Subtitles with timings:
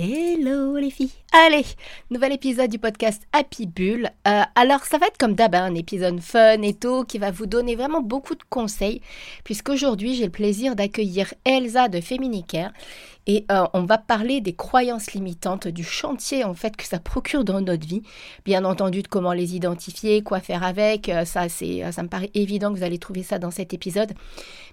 [0.00, 1.64] Hello les filles Allez,
[2.12, 4.08] nouvel épisode du podcast Happy Bull.
[4.28, 7.32] Euh, alors ça va être comme d'hab, hein, un épisode fun et tout qui va
[7.32, 9.02] vous donner vraiment beaucoup de conseils
[9.42, 12.70] puisqu'aujourd'hui j'ai le plaisir d'accueillir Elsa de Féminicare
[13.28, 17.44] et euh, on va parler des croyances limitantes, du chantier en fait que ça procure
[17.44, 18.02] dans notre vie.
[18.46, 21.10] Bien entendu, de comment les identifier, quoi faire avec.
[21.10, 24.14] Euh, ça, euh, ça me paraît évident que vous allez trouver ça dans cet épisode.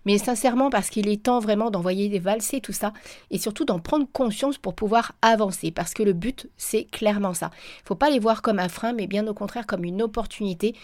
[0.05, 2.93] Mais sincèrement, parce qu'il est temps vraiment d'envoyer des valsés, tout ça,
[3.29, 5.71] et surtout d'en prendre conscience pour pouvoir avancer.
[5.71, 7.51] Parce que le but, c'est clairement ça.
[7.53, 10.01] Il ne faut pas les voir comme un frein, mais bien au contraire comme une
[10.01, 10.75] opportunité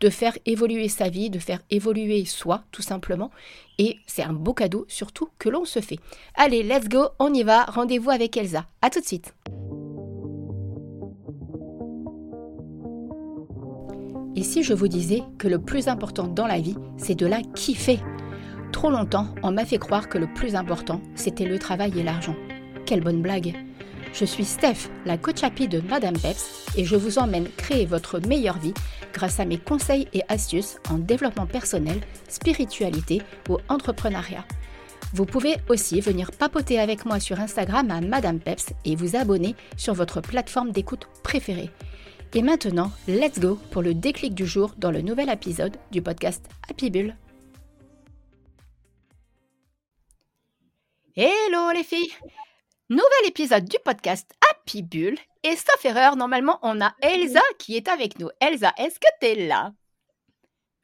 [0.00, 3.30] de faire évoluer sa vie, de faire évoluer soi, tout simplement.
[3.78, 5.98] Et c'est un beau cadeau, surtout que l'on se fait.
[6.34, 7.64] Allez, let's go, on y va.
[7.64, 8.66] Rendez-vous avec Elsa.
[8.82, 9.34] À tout de suite.
[14.36, 17.42] Et si je vous disais que le plus important dans la vie, c'est de la
[17.56, 17.98] kiffer?
[18.70, 22.36] Trop longtemps, on m'a fait croire que le plus important, c'était le travail et l'argent.
[22.86, 23.56] Quelle bonne blague
[24.12, 28.58] Je suis Steph, la coach de Madame Peps, et je vous emmène créer votre meilleure
[28.58, 28.74] vie
[29.12, 34.44] grâce à mes conseils et astuces en développement personnel, spiritualité ou entrepreneuriat.
[35.14, 39.54] Vous pouvez aussi venir papoter avec moi sur Instagram à Madame Peps et vous abonner
[39.76, 41.70] sur votre plateforme d'écoute préférée.
[42.34, 46.46] Et maintenant, let's go pour le déclic du jour dans le nouvel épisode du podcast
[46.68, 47.16] Happy Bull.
[51.16, 52.12] Hello les filles
[52.90, 54.32] Nouvel épisode du podcast
[54.68, 55.16] Happy Bull.
[55.44, 58.28] Et sauf erreur, normalement, on a Elsa qui est avec nous.
[58.38, 59.72] Elsa, est-ce que tu es là?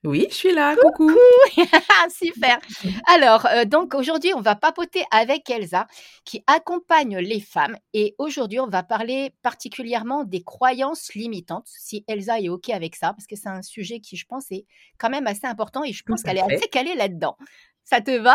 [0.05, 0.75] Oui, je suis là.
[0.77, 1.15] Coucou.
[2.11, 2.59] Super.
[3.07, 5.87] Alors, euh, donc aujourd'hui, on va papoter avec Elsa
[6.25, 7.77] qui accompagne les femmes.
[7.93, 13.13] Et aujourd'hui, on va parler particulièrement des croyances limitantes, si Elsa est OK avec ça,
[13.13, 14.67] parce que c'est un sujet qui, je pense, est
[14.99, 17.37] quand même assez important et je pense qu'elle est assez calée là-dedans.
[17.85, 18.35] Ça te va?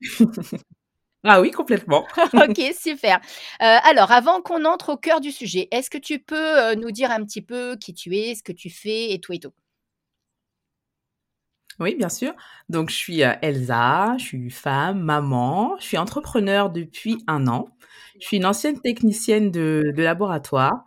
[1.24, 2.06] ah oui, complètement.
[2.34, 3.16] ok, super.
[3.62, 6.90] Euh, alors, avant qu'on entre au cœur du sujet, est-ce que tu peux euh, nous
[6.90, 9.52] dire un petit peu qui tu es, ce que tu fais et tout et tout?
[11.80, 12.34] Oui, bien sûr.
[12.68, 17.68] Donc, je suis euh, Elsa, je suis femme, maman, je suis entrepreneur depuis un an.
[18.20, 20.84] Je suis une ancienne technicienne de, de laboratoire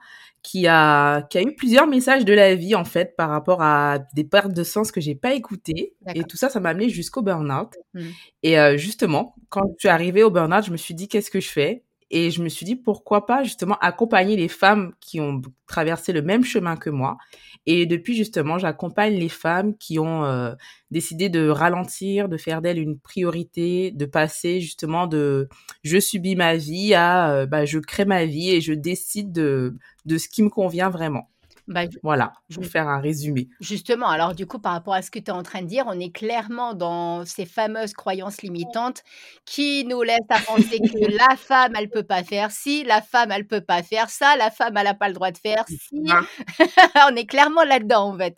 [0.47, 3.99] qui a, qui a eu plusieurs messages de la vie, en fait, par rapport à
[4.15, 5.93] des pertes de sens que j'ai pas écoutées.
[6.15, 7.73] Et tout ça, ça m'a amené jusqu'au burn-out.
[7.93, 8.01] Mmh.
[8.43, 11.41] Et euh, justement, quand je suis arrivée au burn-out, je me suis dit, qu'est-ce que
[11.41, 11.83] je fais?
[12.09, 16.21] Et je me suis dit, pourquoi pas justement accompagner les femmes qui ont traversé le
[16.21, 17.17] même chemin que moi.
[17.65, 20.53] Et depuis justement, j'accompagne les femmes qui ont euh,
[20.89, 25.49] décidé de ralentir, de faire d'elles une priorité, de passer justement de
[25.83, 29.75] je subis ma vie à euh, bah, je crée ma vie et je décide de,
[30.05, 31.29] de ce qui me convient vraiment.
[31.67, 33.49] Bah, voilà, je vais faire un résumé.
[33.59, 35.83] Justement, alors du coup, par rapport à ce que tu es en train de dire,
[35.87, 39.03] on est clairement dans ces fameuses croyances limitantes
[39.45, 43.31] qui nous laissent à penser que la femme, elle peut pas faire ci, la femme,
[43.31, 46.05] elle peut pas faire ça, la femme, elle n'a pas le droit de faire ci.
[47.11, 48.37] on est clairement là-dedans, en fait.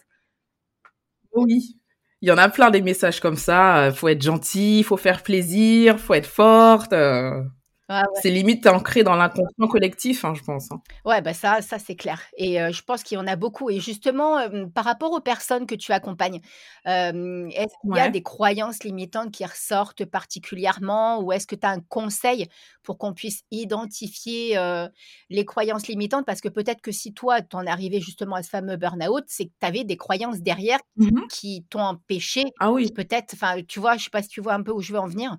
[1.33, 1.79] Oui,
[2.21, 3.87] il y en a plein des messages comme ça.
[3.87, 6.93] Il faut être gentil, il faut faire plaisir, il faut être forte.
[6.93, 7.41] Euh.
[8.21, 10.71] C'est limite ancré dans l'inconscient collectif, hein, je pense.
[10.71, 10.81] Hein.
[11.05, 12.21] Ouais, bah ça, ça c'est clair.
[12.37, 13.69] Et je pense qu'il y en a beaucoup.
[13.69, 14.37] Et justement,
[14.73, 16.41] par rapport aux personnes que tu accompagnes,
[16.85, 21.71] est-ce qu'il y a des croyances limitantes qui ressortent particulièrement ou est-ce que tu as
[21.71, 22.47] un conseil
[22.83, 24.57] pour qu'on puisse identifier
[25.29, 26.25] les croyances limitantes?
[26.25, 29.23] Parce que peut-être que si toi, tu en es arrivé justement à ce fameux burn-out,
[29.27, 32.43] c'est que tu avais des croyances derrière mmh qui t'ont empêché.
[32.59, 32.91] Ah oui.
[32.91, 34.99] Peut-être, enfin, tu vois, je sais pas si tu vois un peu où je veux
[34.99, 35.37] en venir.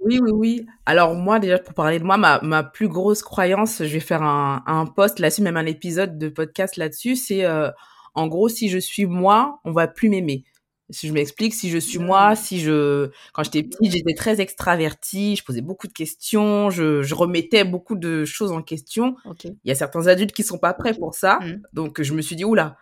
[0.00, 0.66] Oui, oui, oui.
[0.84, 4.22] Alors moi, déjà, pour parler de moi, ma, ma plus grosse croyance, je vais faire
[4.22, 7.70] un, un post là-dessus, même un épisode de podcast là-dessus, c'est euh,
[8.14, 10.44] en gros, si je suis moi, on va plus m'aimer.
[10.90, 15.34] Si je m'explique, si je suis moi, si je, quand j'étais petite, j'étais très extravertie,
[15.34, 19.16] je posais beaucoup de questions, je, je remettais beaucoup de choses en question.
[19.64, 21.62] Il y a certains adultes qui sont pas prêts pour ça, mmh.
[21.72, 22.76] donc je me suis dit oula,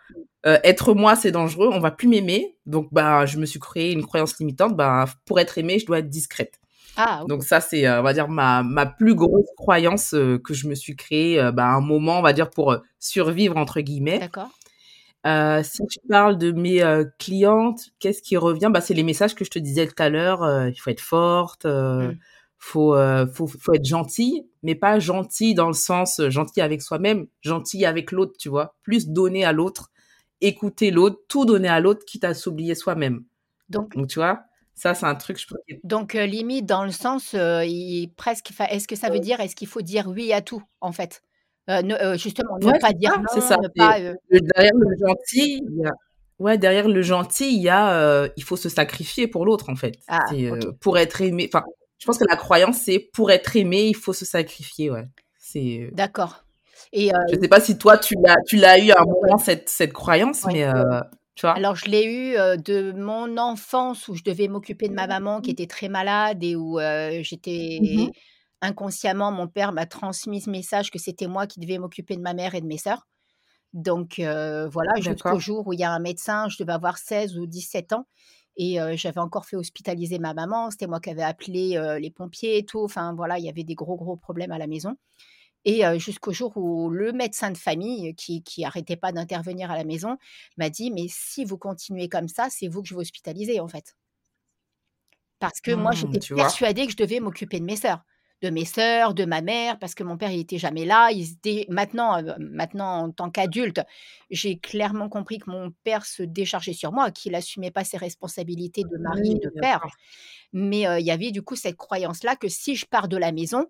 [0.45, 2.55] euh, être moi c'est dangereux, on va plus m'aimer.
[2.67, 5.97] Donc bah je me suis créé une croyance limitante, bah pour être aimée, je dois
[5.99, 6.59] être discrète.
[6.97, 10.53] Ah, Donc ça, c'est, euh, on va dire, ma, ma plus grosse croyance euh, que
[10.53, 14.19] je me suis créée euh, bah, un moment, on va dire, pour survivre, entre guillemets.
[14.19, 14.49] D'accord.
[15.63, 16.81] si je parle de mes
[17.19, 18.69] clientes, qu'est-ce qui revient?
[18.71, 20.67] Bah, C'est les messages que je te disais tout à l'heure.
[20.67, 22.13] il faut être forte, mmh.
[22.57, 22.95] faut,
[23.33, 28.11] faut, faut être gentil, mais pas gentil dans le sens gentil avec soi-même, gentil avec
[28.11, 28.75] l'autre, tu vois?
[28.83, 29.91] Plus donner à l'autre,
[30.41, 33.23] écouter l'autre, tout donner à l'autre, quitte à s'oublier soi-même.
[33.69, 34.43] Donc, Donc, tu vois?
[34.75, 35.59] Ça, c'est un truc, je pense.
[35.83, 39.81] Donc, limite, dans le sens, il, presque, est-ce que ça veut dire, est-ce qu'il faut
[39.81, 41.21] dire oui à tout, en fait?
[42.15, 43.57] Justement, ne pas dire non, c'est ça.
[43.75, 43.99] Pas,
[44.29, 45.91] derrière le gentil, il y a...
[46.39, 49.95] ouais, derrière le gentil, il y a, il faut se sacrifier pour l'autre, en fait.
[50.07, 50.19] Ah,
[50.79, 51.49] pour être aimé.
[51.51, 51.65] Enfin,
[51.99, 55.07] Je pense que la croyance, c'est pour être aimé, il faut se sacrifier, ouais.
[55.39, 55.89] C'est.
[55.93, 56.43] D'accord.
[56.93, 59.37] Et euh, je sais pas si toi tu l'as, tu l'as eu à un moment
[59.37, 61.01] cette cette croyance, mais euh,
[61.35, 61.53] tu vois?
[61.53, 65.41] Alors je l'ai eu euh, de mon enfance où je devais m'occuper de ma maman
[65.41, 66.79] qui était très malade et où
[67.21, 68.09] j'étais mmh
[68.61, 72.33] inconsciemment mon père m'a transmis ce message que c'était moi qui devais m'occuper de ma
[72.33, 73.05] mère et de mes sœurs.
[73.73, 77.45] Donc voilà, jusqu'au jour où il y a un médecin, je devais avoir 16 ou
[77.45, 78.07] 17 ans
[78.57, 80.71] et j'avais encore fait hospitaliser ma maman.
[80.71, 82.83] C'était moi qui avais appelé les pompiers et tout.
[82.83, 84.95] Enfin voilà, il y avait des gros gros problèmes à la maison.
[85.65, 89.83] Et jusqu'au jour où le médecin de famille, qui, qui arrêtait pas d'intervenir à la
[89.83, 90.17] maison,
[90.57, 93.67] m'a dit Mais si vous continuez comme ça, c'est vous que je vais hospitaliser, en
[93.67, 93.95] fait.
[95.39, 98.03] Parce que moi, Mmh, j'étais persuadée que je devais m'occuper de mes sœurs.
[98.41, 101.09] De mes sœurs, de ma mère, parce que mon père, il était jamais là.
[101.11, 103.81] Il dé- maintenant, euh, maintenant, en tant qu'adulte,
[104.29, 108.83] j'ai clairement compris que mon père se déchargeait sur moi, qu'il assumait pas ses responsabilités
[108.83, 109.81] de mari et de père.
[110.53, 113.31] Mais euh, il y avait du coup cette croyance-là que si je pars de la
[113.31, 113.67] maison,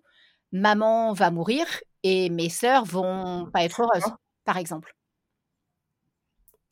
[0.60, 1.66] maman va mourir
[2.02, 4.12] et mes sœurs vont pas être heureuses,
[4.44, 4.94] par exemple.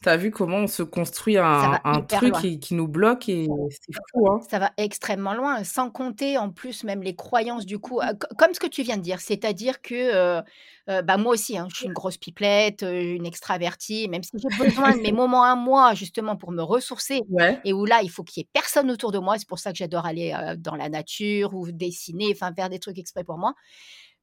[0.04, 1.78] Tu vu comment on se construit un
[2.08, 4.46] truc qui qui nous bloque et c'est fou, hein?
[4.50, 8.52] Ça va extrêmement loin, sans compter en plus même les croyances du coup, co comme
[8.52, 9.20] ce que tu viens de dire.
[9.20, 9.94] C'est-à-dire que,
[10.40, 10.42] heu
[10.90, 14.32] heu, bah, moi aussi, hein, je suis une grosse pipelette, heu, une extravertie, même si
[14.34, 18.02] j'ai besoin de mes moments à moi justement pour me ressourcer Ouais, et où là,
[18.02, 19.38] il faut qu'il y ait personne autour de moi.
[19.38, 22.98] C'est pour ça que j'adore aller, dans la nature ou dessiner, enfin faire des trucs
[22.98, 23.54] exprès pour moi.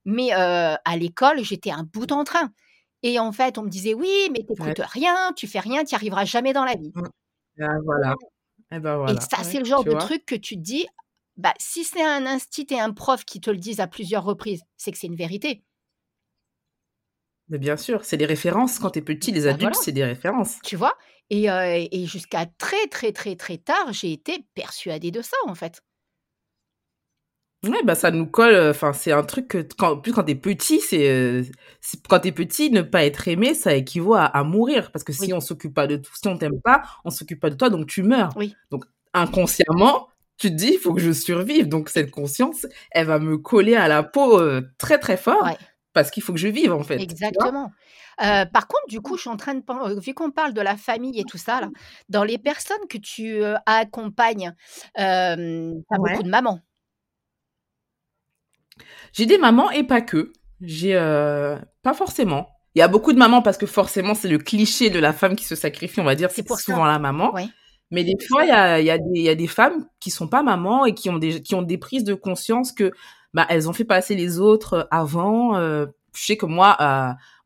[0.06, 2.52] Mais, à l'école, j'étais un bout en train
[3.04, 4.76] et en fait, on me disait: «Oui, mais tu ouais.
[4.82, 6.94] rien, tu fais rien, tu arriveras jamais dans la vie».
[6.94, 7.08] Mmh.
[7.62, 8.16] Ah voilà.
[8.72, 9.96] Et ben Et voilà, ça, c'est le genre de vois?
[9.96, 10.88] truc que tu te dis,
[11.38, 14.62] bah, si c'est un instit et un prof qui te le disent à plusieurs reprises,
[14.78, 15.64] c'est que c'est une vérité.
[17.50, 19.92] Mais bien sûr, c'est des références quand tu es petit, les Bah, voilà, adultes, c'est
[19.92, 20.64] des références.
[20.64, 20.98] tu vois?
[21.30, 25.56] Et heu et jusqu'à très, très, très, très tard, j'ai été persuadée de ça, en
[25.56, 25.82] fait.
[27.64, 30.24] Ouais, bah, ça nous colle, heu, enfin, c'est un truc que quand en plus quand
[30.24, 31.44] tu es petit, c'est,
[31.80, 35.04] c'est quand tu es petit, ne pas être aimé, ça équivaut à à mourir parce
[35.04, 37.52] que si Oui, on s'occupe pas de t si on t'aime pas, on s'occupe pas
[37.52, 38.36] de toi, donc tu meurs.
[38.36, 43.06] oui, Donc inconsciemment, tu te dis: «Il faut que je survive», donc cette conscience, elle
[43.06, 45.58] va me coller à la peau, heu, très, très fort ouais,
[45.94, 47.74] parce qu'il faut que je vive, en fait, exactement.
[48.22, 50.54] Heu, par contre, du coup, je suis en train de pen heu, vu qu'on parle
[50.54, 51.72] de la famille et tout ça là,
[52.10, 54.54] dans les personnes que tu, accompagnes,
[54.96, 56.24] hem, tu as beaucoup Ouais.
[56.24, 56.60] de mamans?
[59.14, 60.32] J'ai des mamans et pas que.
[60.62, 62.50] J'ai, heu, pas forcément.
[62.76, 65.36] Il y a beaucoup de mamans parce que forcément, c'est le cliché de la femme
[65.36, 66.56] qui se sacrifie, on va dire, C'est ça?
[66.74, 67.32] souvent la maman.
[67.34, 67.50] Oui,
[67.92, 70.44] Mais des fois, il y a y a y a des femmes qui sont pas
[70.44, 72.92] mamans et qui ont des qui ont des prises de conscience que,
[73.34, 76.78] bah, elles ont fait passer les autres, heu, avant, heu, je sais que moi,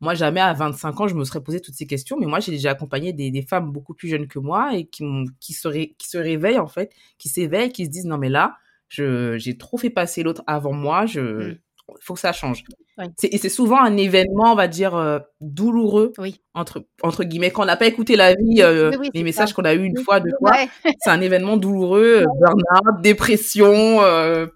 [0.00, 2.52] moi jamais à 25 ans, je me serais posé toutes ces questions, mais moi j'ai
[2.52, 5.04] déjà accompagné des des femmes beaucoup plus jeunes que moi et qui
[5.40, 8.28] qui se ré qui se réveillent en fait, qui s'éveillent, qui se disent: «Non mais
[8.28, 8.56] là,
[8.88, 11.54] je j'ai trop fait passer l'autre avant moi, je
[11.88, 12.64] il faut que ça change».
[12.98, 16.40] oui, C'est et c'est souvent un événement, on va dire, heu, «douloureux» oui.
[16.54, 19.64] entre entre guillemets, quand on n'a pas écouté la vie, oui, oui, les messages qu'on
[19.64, 20.68] a eu une Oui, fois, 2 fois, ouais.
[21.00, 23.98] c'est un événement douloureux, heu, burn-out, dépression,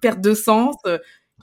[0.00, 0.76] perte de sens,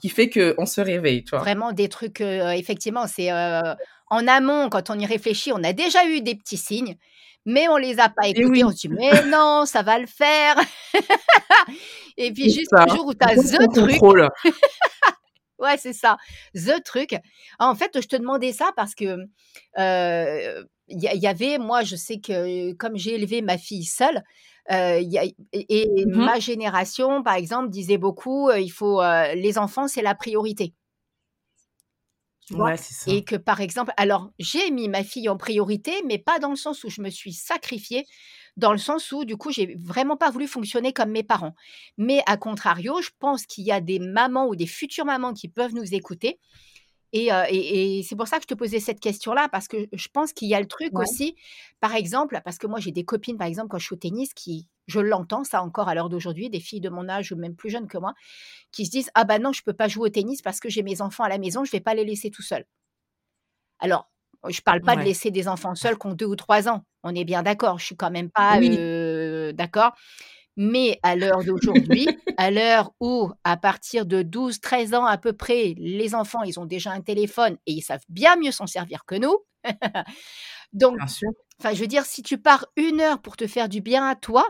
[0.00, 1.40] qui fait qu'on se réveille, tu vois?
[1.40, 6.20] Vraiment des trucs, effectivement, c'est, en amont, quand on y réfléchit, on a déjà eu
[6.20, 6.96] des petits signes,
[7.48, 8.64] mais on les a pas Et écoutés.
[8.64, 10.56] On oui, se dit: «Mais non, ça va le faire»
[12.18, 14.04] et puis c'est ça, jusqu'au jour où tu as the truc
[15.60, 16.18] ouais, c'est ça,
[16.54, 17.16] the truc.
[17.60, 19.04] En fait, je te demandais ça parce que,
[19.78, 24.22] heu, il y avait moi, je sais que comme j'ai élevé ma fille seule,
[24.70, 26.26] il y a et et Mmh mh.
[26.26, 30.74] ma génération, par exemple, disait beaucoup, heu: «Il faut, heu, les enfants, c'est la priorité».
[32.48, 32.70] Tu vois?
[32.70, 33.18] Ouais, c'est ça.
[33.18, 36.56] Et que par exemple alors j'ai mis ma fille en priorité, mais pas dans le
[36.56, 38.06] sens où je me suis sacrifiée,
[38.56, 41.54] dans le sens où du coup j'ai vraiment pas voulu fonctionner comme mes parents.
[41.98, 45.48] Mais à contrario, je pense qu'il y a des mamans ou des futures mamans qui
[45.48, 46.38] peuvent nous écouter
[47.12, 50.32] et et c'est pour ça que je te posais cette question-là, parce que je pense
[50.32, 51.00] qu'il y a le truc Ouais.
[51.00, 51.36] aussi,
[51.80, 54.34] par exemple, parce que moi j'ai des copines, par exemple, quand je suis au tennis
[54.34, 57.56] qui je l'entends ça encore à l'heure d'aujourd'hui, des filles de mon âge ou même
[57.56, 58.14] plus jeunes que moi,
[58.72, 60.82] qui se disent: «Ah bah non, je peux pas jouer au tennis parce que j'ai
[60.82, 62.66] mes enfants à la maison, je vais pas les laisser tout seuls».
[63.80, 64.10] Alors,
[64.48, 67.14] je parle pas de laisser des enfants seuls qui ont 2 ou 3 ans, on
[67.14, 68.78] est bien d'accord, je suis quand même pas, Oui,
[69.54, 69.92] d'accord?
[70.56, 75.74] Mais à l'heure d'aujourd'hui, à l'heure où, à partir de 12-13 ans à peu près,
[75.78, 79.14] les enfants, ils ont déjà un téléphone et ils savent bien mieux s'en servir que
[79.16, 79.36] nous.
[80.72, 81.02] Donc,
[81.60, 84.16] enfin, je veux dire, si tu pars une heure pour te faire du bien à
[84.16, 84.46] toi,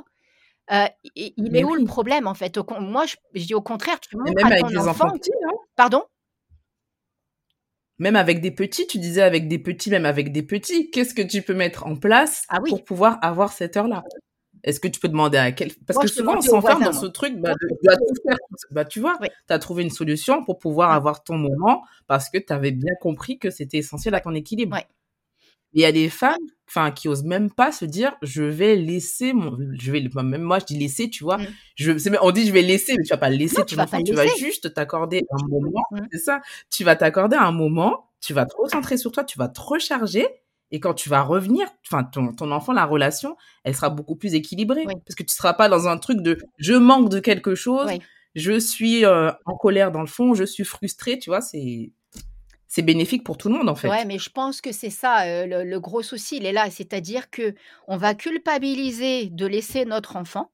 [0.73, 2.57] heu, i il est où le problème, en fait?
[2.59, 4.91] Au moi, je je dis au contraire, tu montres même à avec ton des enfant
[5.07, 5.53] enfants petits, hein.
[5.77, 6.03] pardon?
[7.99, 11.23] Même avec des petits, tu disais avec des petits, même avec des petits, qu'est-ce que
[11.23, 12.71] tu peux mettre en place Ah oui.
[12.71, 14.05] pour pouvoir avoir cette heure-là?
[14.65, 17.07] Est-ce que tu peux demander à quel Parce Moi, que souvent, on s'enferme dans ce
[17.07, 17.11] moi.
[17.11, 17.99] truc, bah, de,
[18.29, 18.39] faire.
[18.71, 19.29] Bah, tu vois, Oui.
[19.47, 22.93] tu as trouvé une solution pour pouvoir avoir ton moment parce que tu avais bien
[23.01, 24.79] compris que c'était essentiel à ton équilibre.
[25.73, 26.37] Il y a des femmes,
[26.69, 30.59] enfin, qui osent même pas se dire, je vais laisser mon, je vais, même moi,
[30.59, 31.39] je dis laisser, tu vois.
[31.39, 31.47] Mm.
[31.77, 33.99] Je, on dit, je vais laisser, mais tu vas pas laisser Non, tu vas enfant,
[33.99, 34.39] pas tu vas laisser.
[34.45, 35.83] juste t'accorder un moment.
[35.91, 35.99] Mm.
[36.13, 36.41] C'est ça.
[36.71, 40.27] Tu vas t'accorder un moment, tu vas te recentrer sur toi, tu vas te recharger.
[40.71, 44.35] Et quand tu vas revenir, enfin, ton, ton enfant, la relation, elle sera beaucoup plus
[44.35, 44.85] équilibrée.
[44.87, 44.95] Oui.
[45.07, 48.01] Parce que tu seras pas dans un truc de, je manque de quelque chose, Oui.
[48.35, 51.91] je suis euh, en colère dans le fond, je suis frustrée, tu vois, c'est,
[52.69, 53.89] c'est bénéfique pour tout le monde, en fait.
[53.89, 56.71] Ouais, mais je pense que c'est ça, euh, le, le gros souci, il est là.
[56.71, 57.55] C'est-à-dire que
[57.87, 60.51] on va culpabiliser de laisser notre enfant,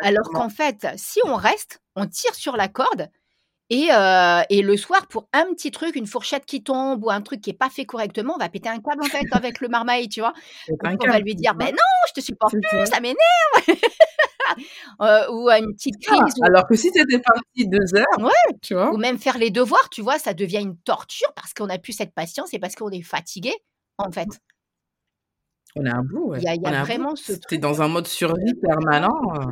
[0.00, 3.10] alors qu'en fait, si on reste, on tire sur la corde.
[3.70, 7.20] Et, euh, et le soir, pour un petit truc, une fourchette qui tombe ou un
[7.20, 9.68] truc qui est pas fait correctement, on va péter un câble en fait avec le
[9.68, 10.32] marmaille, tu vois.
[10.68, 13.00] Donc, un on va lui dire, ben non, je te supporte plus, ça.
[13.00, 13.16] m'énerve.
[15.02, 18.06] Euh, ou à une petite Ah, crise, ou, alors que si t'étais parti deux heures,
[18.18, 18.56] Ouais.
[18.62, 21.66] tu vois, ou même faire les devoirs, tu vois, ça devient une torture parce qu'on
[21.66, 23.52] n'a plus cette patience et parce qu'on est fatigué,
[23.98, 24.28] en fait.
[25.76, 26.42] on est à bout, Il ouais.
[26.42, 26.86] y a, il y a bout.
[26.86, 29.44] vraiment ce T'es dans un mode survie permanent, euh,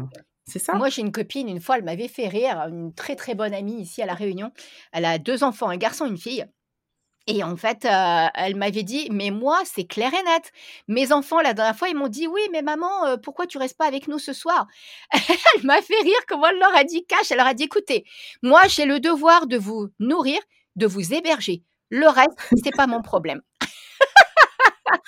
[0.79, 3.81] Moi, j'ai une copine, une fois, elle m'avait fait rire, une très très bonne amie
[3.81, 4.53] ici à La Réunion.
[4.93, 6.47] Elle a deux enfants, un garçon, une fille.
[7.29, 10.53] Et en fait, euh, elle m'avait dit, mais moi, c'est clair et net.
[10.87, 13.77] Mes enfants, la dernière fois, ils m'ont dit, oui, mais maman, euh, pourquoi tu restes
[13.77, 14.67] pas avec nous ce soir?
[15.57, 17.33] Elle m'a fait rire, comment elle leur a dit cash.
[17.33, 18.05] Elle leur a dit, écoutez,
[18.43, 20.39] moi, j'ai le devoir de vous nourrir,
[20.77, 21.65] de vous héberger.
[21.91, 23.43] Le reste, c'est pas mon problème.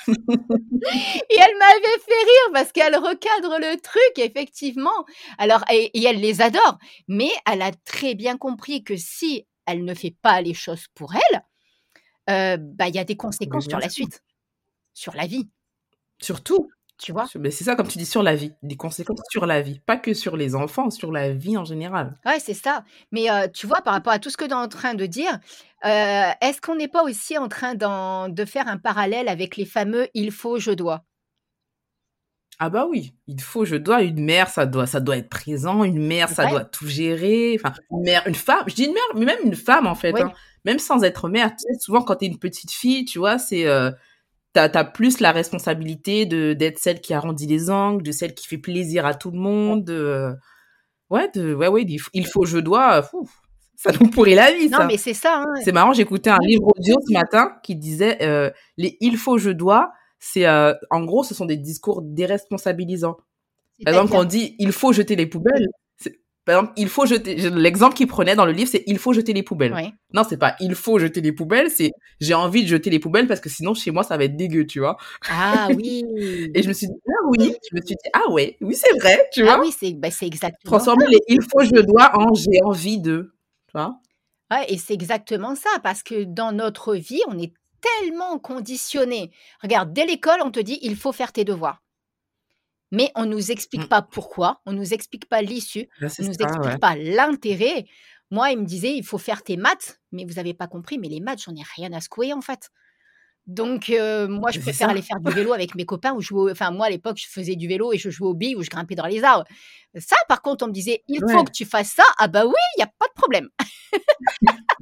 [0.08, 5.04] Et elle m'avait fait rire parce qu'elle recadre le truc, effectivement.
[5.38, 6.78] Alors, et, et elle les adore.
[7.06, 11.14] Mais elle a très bien compris que si elle ne fait pas les choses pour
[11.14, 11.42] elle,
[12.30, 14.23] euh, bah, il y a des Mais conséquences sur la suite,
[14.94, 15.49] sur la vie,
[16.20, 17.26] Surtout, tu vois?
[17.38, 19.97] mais c'est ça, comme tu dis, sur la vie, des conséquences sur la vie, pas
[19.97, 22.14] que sur les enfants, sur la vie en général.
[22.26, 22.85] Ouais, c'est ça.
[23.12, 25.07] Mais euh, tu vois, par rapport à tout ce que tu es en train de
[25.07, 25.38] dire,
[25.85, 29.64] euh, est-ce qu'on n'est pas aussi en train d'en- de faire un parallèle avec les
[29.64, 31.05] fameux il faut, je dois
[32.61, 35.85] Ah bah oui, il faut, je dois, une mère, ça doit, ça doit être présent,
[35.85, 36.50] une mère, ça Ouais.
[36.50, 39.55] doit tout gérer, enfin, une mère, une femme, je dis une mère, mais même une
[39.55, 40.21] femme, en fait, Oui.
[40.21, 40.33] hein.
[40.64, 43.67] Même sans être mère, tu sais, souvent quand t'es une petite fille, tu vois, c'est,
[43.69, 43.93] euh,
[44.52, 48.47] t'as, t'as plus la responsabilité de, d'être celle qui arrondit les angles, de celle qui
[48.47, 50.33] fait plaisir à tout le monde, de, euh,
[51.11, 53.28] ouais, de, ouais, ouais, il faut- il faut, je dois, fou,
[53.76, 54.87] ça nous pourrit la vie, Non, ça.
[54.87, 55.43] mais c'est ça.
[55.43, 55.61] hein.
[55.64, 59.50] C'est marrant, j'écoutais un livre audio ce matin qui disait euh, les il faut je
[59.50, 63.17] dois, c'est euh, en gros ce sont des discours déresponsabilisants.
[63.85, 65.69] Par exemple, quand on dit il faut jeter les poubelles,
[66.49, 69.12] par exemple, il faut jeter je- l'exemple qu'il prenait dans le livre c'est il faut
[69.12, 69.73] jeter les poubelles.
[69.75, 69.93] ouais.
[70.14, 71.90] Non, c'est pas il faut jeter les poubelles, c'est
[72.21, 74.67] j'ai envie de jeter les poubelles parce que sinon chez moi ça va être dégueu,
[74.67, 74.97] tu vois.
[75.31, 76.05] Ah oui.
[76.55, 78.97] Et je me suis dit ah oui, je me suis dit ah ouais, oui, c'est
[78.99, 79.61] vrai, tu Ah vois.
[79.61, 80.78] oui, c'est bah, exactement ça.
[80.78, 83.35] Transformer les il faut je dois en j'ai envie de,
[83.67, 84.00] tu vois.
[84.50, 87.52] Ouais, et c'est exactement ça, parce que dans notre vie, on est
[87.83, 89.31] tellement conditionné.
[89.62, 91.83] Regarde, dès l'école, on te dit il faut faire tes devoirs.
[92.90, 93.88] Mais on ne nous explique Mm.
[93.88, 96.78] pas pourquoi, on ne nous explique pas l'issue, on ne nous ça, explique ouais.
[96.78, 97.85] pas l'intérêt.
[98.30, 101.09] Moi, il me disait il faut faire tes maths, mais vous n'avez pas compris, mais
[101.09, 102.71] les maths, j'en ai rien à secouer en fait.
[103.47, 104.90] Donc, euh, moi, je préfère ça.
[104.92, 106.52] aller faire du vélo avec mes copains ou jouer.
[106.52, 108.68] Enfin, moi, à l'époque, je faisais du vélo et je jouais aux billes ou je
[108.68, 109.47] grimpais dans les arbres.
[109.97, 112.02] Ça, par contre, on me disait il faut que tu fasses ça.
[112.18, 113.49] Ah, bah oui, il n'y a pas de problème.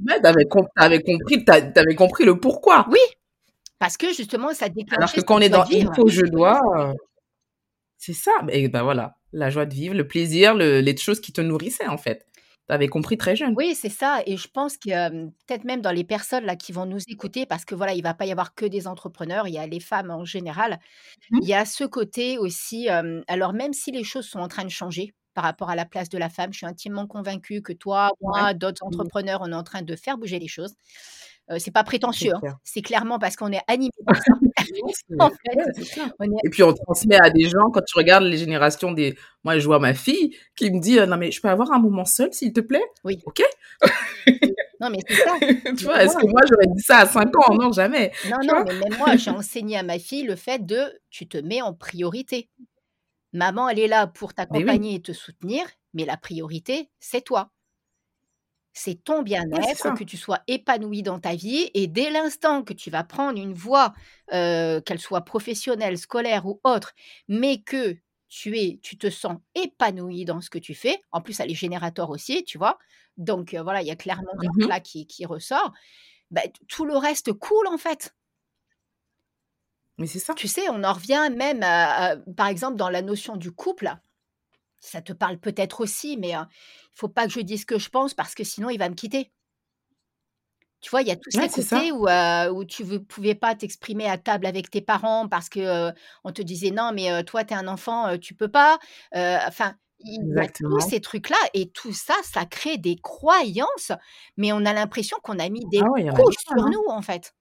[0.05, 2.85] Ouais, t'avais, com- compris, t'a- t'avais compris le pourquoi.
[2.91, 2.99] Oui,
[3.79, 6.59] parce que justement, ça Alors déclenchait que quand on est dans il faut, je dois,
[6.77, 6.93] euh,
[8.07, 8.31] c'est ça.
[8.49, 11.87] Et ben voilà, la joie de vivre, le plaisir, le- les choses qui te nourrissaient
[11.87, 12.25] en fait.
[12.67, 13.55] T'avais compris très jeune.
[13.55, 14.21] Oui, c'est ça.
[14.25, 17.45] Et je pense que euh, peut-être même dans les personnes là qui vont nous écouter,
[17.45, 19.79] parce que voilà, il va pas y avoir que des entrepreneurs, il y a les
[19.79, 20.79] femmes en général.
[21.31, 21.39] Mhm.
[21.43, 22.89] Il y a ce côté aussi.
[22.89, 25.85] euh, alors même si les choses sont en train de changer par rapport à la
[25.85, 28.87] place de la femme, je suis intimement convaincue que toi, moi, d'autres Mhm.
[28.87, 30.75] entrepreneurs, on est en train de faire bouger les choses.
[31.49, 32.59] Euh, c'est pas c'est prétentieux, hein.
[32.63, 33.91] C'est clairement parce qu'on est animé
[35.19, 38.37] en fait, on est Et puis on transmet à des gens, quand tu regardes les
[38.37, 39.17] générations des...
[39.43, 42.05] Moi, je vois ma fille qui me dit, non mais je peux avoir un moment
[42.05, 42.83] seul, s'il te plaît?
[43.05, 43.19] Oui.
[43.25, 43.41] Ok
[44.79, 45.33] Non, mais c'est ça.
[45.77, 47.55] Tu vois, est-ce que moi j'aurais dit ça à 5 ans?
[47.55, 48.11] Non, jamais.
[48.29, 51.37] Non, non, mais même moi, j'ai enseigné à ma fille le fait de tu te
[51.37, 52.49] mets en priorité.
[53.33, 57.51] Maman, elle est là pour oui, t'accompagner et te soutenir, mais la priorité, c'est toi.
[58.79, 61.71] C'est ton bien-être, que tu sois épanoui dans ta vie.
[61.73, 63.93] Et dès l'instant que tu vas prendre une voie,
[64.33, 66.93] euh, qu'elle soit professionnelle, scolaire ou autre,
[67.27, 67.97] mais que
[68.29, 71.55] tu es, tu te sens épanoui dans ce que tu fais, en plus, elle est
[71.55, 72.77] générateur aussi, tu vois.
[73.17, 74.51] Donc euh, voilà, il y a clairement Mhm.
[74.51, 75.71] truc-là qui, qui ressort.
[76.31, 78.13] Bah, tout le reste coule en fait.
[79.97, 80.33] Mais c'est ça.
[80.35, 83.91] Tu sais, on en revient même à, à- par exemple, dans la notion du couple.
[84.79, 87.79] Ça te parle peut-être aussi, mais euh, il faut pas que je dise ce que
[87.79, 89.31] je pense parce que sinon il va me quitter.
[90.81, 92.05] Tu vois, il y a tous Ouais, ces côtés où,
[92.65, 95.93] tu ne pouvais pas t'exprimer à table avec tes parents parce que, heu,
[96.23, 98.77] on te disait: «Non, mais toi, tu es un enfant, tu peux pas».
[99.13, 103.91] Enfin, il y a tous ces trucs-là et tout ça, ça crée des croyances,
[104.37, 106.69] mais on a l'impression qu'on a mis des Ah couches sur hein.
[106.69, 107.33] nous, en fait.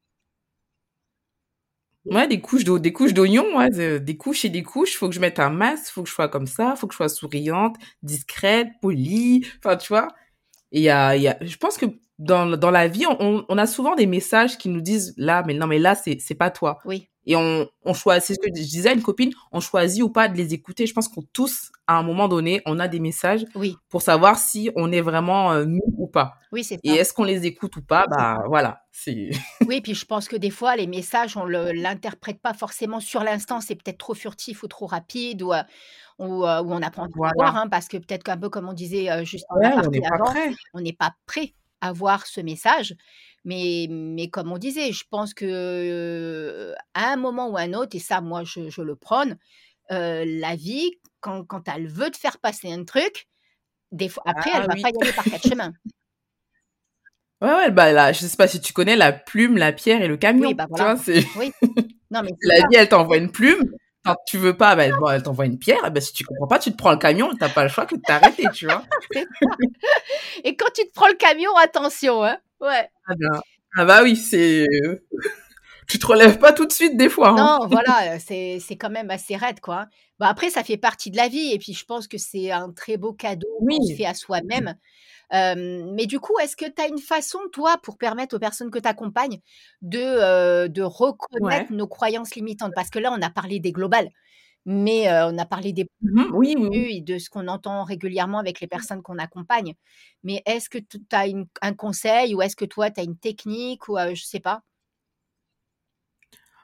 [2.10, 4.96] Ouais, des couches des couches d'oignons, ouais, de des couches et des couches.
[4.96, 6.98] Faut que je mette un masque, faut que je sois comme ça, faut que je
[6.98, 10.08] sois souriante, discrète, polie, enfin, tu vois?
[10.72, 11.86] Et y a y a je pense que
[12.18, 15.54] dans dans la vie, on on a souvent des messages qui nous disent: «Là, mais
[15.54, 16.80] non, mais là, c'est pas toi».
[16.86, 20.02] Oui, Et on on choisit c'est ce que je disais à une copine, on choisit
[20.02, 20.87] ou pas de les écouter.
[20.87, 24.38] Je pense qu'on tous, à un moment donné, on a des messages oui, pour savoir
[24.38, 26.35] si on est vraiment, heu, nous ou pas.
[26.52, 28.06] oui, c'est Et est-ce qu'on les écoute ou pas?
[28.09, 28.83] Bah, voilà,
[29.64, 33.25] Oui, puis je pense que des fois, les messages, on le l'interprète pas forcément sur
[33.25, 35.62] l'instant, c'est peut-être trop furtif ou trop rapide ou, heu,
[36.18, 37.56] ou, heu, ou on pas envie de voir, voilà.
[37.56, 40.21] hein, parce que peut-être qu'un peu comme on disait, juste Ouais, on aparté n'est pas
[40.21, 40.54] avant, prêt.
[40.75, 42.95] on n'est pas prêt à voir ce message.
[43.46, 47.96] Mais mais comme on disait, je pense que, à un moment ou à un autre
[47.96, 49.38] et ça, moi, je je le prône,
[49.92, 53.28] heu, la vie, quand quand elle veut te faire passer un truc,
[53.92, 54.90] des fois après, elle Ah va pas oui.
[54.90, 55.74] y aller par 4 chemins.
[57.42, 60.08] Ouais, ouais, bah, là, je sais pas si tu connais la plume, la pierre et
[60.08, 60.84] le Oui, camion, bah, tu voilà.
[60.84, 60.96] vois?
[61.34, 61.52] Oui.
[62.10, 62.66] Non, mais la ça.
[62.68, 63.62] vie, elle t'envoie une plume,
[64.04, 66.58] quand tu veux pas, bah, bon, elle t'envoie une pierre, bah, si tu comprends pas,
[66.58, 68.84] tu te prends le camion, tu as pas le choix que de t'arrêter, tu vois?
[70.44, 72.38] Et quand tu te prends le camion, attention, hein.
[72.66, 72.88] Ouais.
[73.08, 73.40] Ah bah
[73.78, 74.66] ah bah, oui, c'est
[75.88, 77.37] tu te relèves pas tout de suite des fois, hein.
[77.37, 79.87] Non, voilà, heu, c'est quand même assez raide, quoi.
[80.18, 82.73] Bah, après ça fait partie de la vie et puis je pense que c'est un
[82.73, 83.96] très beau cadeau qu'on se Oui.
[83.96, 84.75] fait à soi-même.
[85.32, 88.78] Mais du coup, est-ce que tu as une façon, toi, pour permettre aux personnes que
[88.78, 89.40] tu accompagnes
[89.82, 89.99] de,
[90.66, 91.66] heu, de reconnaître Ouais.
[91.70, 92.73] nos croyances limitantes?
[92.75, 94.11] Parce que là, on a parlé des globales,
[94.66, 98.61] mais on a parlé des Mmh Oui, oui, et de ce qu'on entend régulièrement avec
[98.61, 99.75] les personnes qu'on accompagne.
[100.25, 103.18] Mais est-ce que tu as une un conseil ou est-ce que toi, tu as une
[103.18, 104.62] technique ou heu, je sais pas?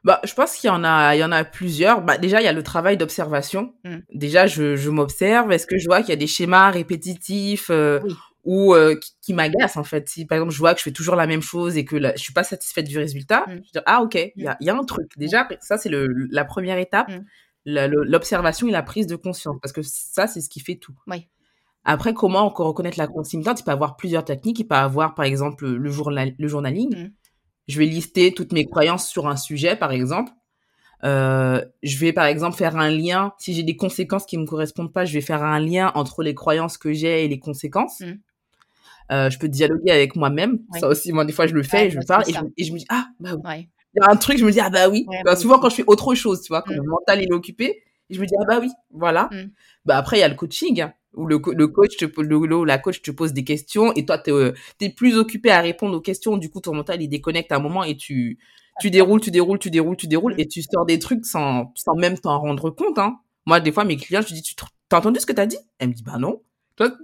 [0.04, 2.02] Bah, je pense qu'il y en a il y en a plusieurs.
[2.02, 3.74] Bah, déjà, il y a le travail d'observation.
[3.84, 4.02] Mmh.
[4.12, 5.52] Déjà, je je m'observe.
[5.52, 8.22] Est-ce que je vois qu'il y a des schémas répétitifs, Oui.
[8.44, 10.08] ou qui qui m'agacent, en fait?
[10.08, 12.12] Si, par exemple, je vois que je fais toujours la même chose et que la
[12.16, 13.62] je suis pas satisfaite du résultat, Mmh.
[13.64, 14.48] je dis: «Ah OK, il y Mmh.
[14.48, 15.06] a il y a un truc».
[15.16, 15.20] Mmh.
[15.20, 15.90] Déjà, ça, c'est
[16.30, 17.26] la première étape, Mmh.
[17.64, 20.94] L'observation et la prise de conscience parce que ça, c'est ce qui fait tout.
[21.06, 21.28] Oui.
[21.84, 23.60] Après, comment encore reconnaître la limitante?
[23.60, 24.60] Il peut avoir plusieurs techniques.
[24.60, 26.96] Il peut avoir, par exemple, le journal le journaling.
[26.96, 27.12] Mmh.
[27.68, 30.32] Je vais lister toutes mes croyances sur un sujet, par exemple.
[31.04, 33.32] Heu, je vais, par exemple, faire un lien.
[33.38, 36.34] Si j'ai des conséquences qui me correspondent pas, je vais faire un lien entre les
[36.34, 38.00] croyances que j'ai et les conséquences.
[38.00, 38.12] Mmh.
[39.12, 40.60] Heu, je peux dialoguer avec moi-même.
[40.72, 40.80] Oui.
[40.80, 42.38] Ça aussi, moi, des fois, je le fais Ouais, et je parle aussi et je
[42.38, 42.44] ça.
[42.44, 43.40] me et je me dis: «Ah, bah, oui».
[43.44, 43.68] Ouais.
[43.94, 45.04] Il y a un truc, je me dis: «Ah, bah, oui».
[45.08, 46.78] Ouais, Bah, souvent, quand je fais autre chose, tu vois, quand Mmh.
[46.84, 49.28] mon mental, il est occupé, je me dis: «Ah, bah, oui, voilà».
[49.32, 49.48] Mmh.
[49.84, 52.46] Bah, après, il y a le coaching, hein, où le co le coach te le
[52.46, 55.60] le la coach te pose des questions et toi, tu es, es plus occupé à
[55.60, 56.38] répondre aux questions.
[56.38, 58.38] Du coup, ton mental, il déconnecte à un moment et tu
[58.80, 60.40] tu déroules, tu déroules, tu déroules, tu déroules Mmh.
[60.40, 63.18] et tu sors des trucs sans sans même t'en rendre compte, hein.
[63.46, 65.40] Moi, des fois, mes clients, je dis: «Tu te tu as entendu ce que tu
[65.40, 66.42] as dit?» Elle me dit: «Bah, non».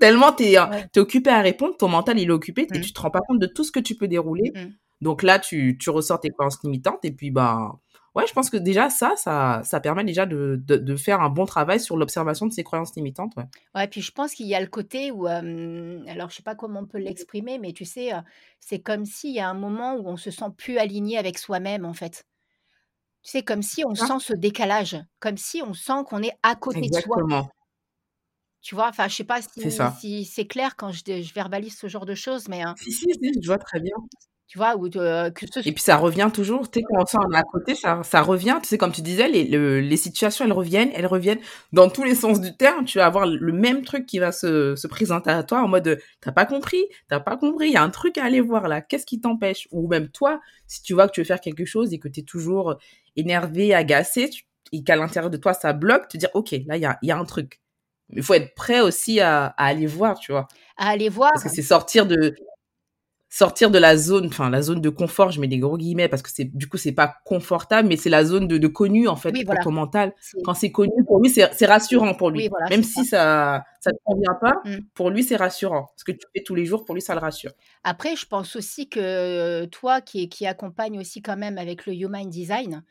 [0.01, 0.89] Tellement tu es, heu, Ouais.
[0.93, 2.81] tu es occupé à répondre, ton mental, il est occupé et Mmh.
[2.81, 4.53] tu te rends pas compte de tout ce que tu peux dérouler.
[5.01, 7.79] Donc là, tu tu ressors tes croyances limitantes et puis, ben,
[8.15, 11.31] ouais, je pense que déjà ça, ça ça permet déjà de de de faire un
[11.31, 13.47] bon travail sur l'observation de ces croyances limitantes, ouais.
[13.75, 16.81] Ouais, puis je pense qu'il y a le côté où, alors je sais pas comment
[16.81, 18.11] on peut l'exprimer, mais tu sais,
[18.61, 21.85] c'est comme s'il y a un moment où on se sent plus aligné avec soi-même,
[21.85, 22.25] en fait.
[23.23, 26.37] Tu sais, comme si on Ah, sent ce décalage, comme si on sent qu'on est
[26.43, 27.51] à côté de soi, exactement,
[28.61, 28.89] tu vois?
[28.89, 32.49] Enfin, je sais pas si c'est clair quand je je verbalise ce genre de choses,
[32.49, 33.95] mais, Si, si, si, je vois très bien.
[34.49, 34.77] Tu vois?
[34.77, 37.43] Ou de que ce Et puis ça revient toujours, tu sais, quand on est à
[37.43, 40.91] côté, ça ça revient, tu sais, comme tu disais, les le les situations, elles reviennent,
[40.95, 41.39] elles reviennent
[41.73, 42.85] dans tous les sens du terme.
[42.87, 45.99] Tu vas avoir le même truc qui va se se présenter à toi en mode,
[46.23, 48.81] «Tu pas compris, t'as pas compris, il y a un truc à aller voir là,
[48.81, 51.93] qu'est-ce qui t'empêche?» ou même toi, si tu vois que tu veux faire quelque chose
[51.93, 52.77] et que tu es toujours,
[53.17, 56.83] énervé, agacé, tu et qu'à l'intérieur de toi ça bloque, te dire: «OK, là il
[56.83, 57.61] y a il y a un truc».
[58.11, 60.49] Il faut être prêt aussi à à aller voir, tu vois?
[60.77, 62.35] à aller voir Parce que c'est sortir de
[63.31, 66.23] Sortir de la zone, enfin la zone de confort, je mets des gros guillemets parce
[66.23, 69.15] que c'est du coup c'est pas confortable, mais c'est la zone de, de connu en
[69.15, 70.15] oui, fait pour voilà, ton mental.
[70.45, 72.49] Quand c'est connu pour lui, c'est rassurant pour oui, lui.
[72.49, 74.77] voilà, Même si ça ça ne convient pas, Mmh.
[74.95, 75.91] pour lui c'est rassurant.
[75.97, 77.53] Ce que tu fais tous les jours, pour lui ça le rassure.
[77.85, 82.29] Après, je pense aussi que toi qui qui accompagne aussi quand même avec le Human
[82.29, 82.83] Design,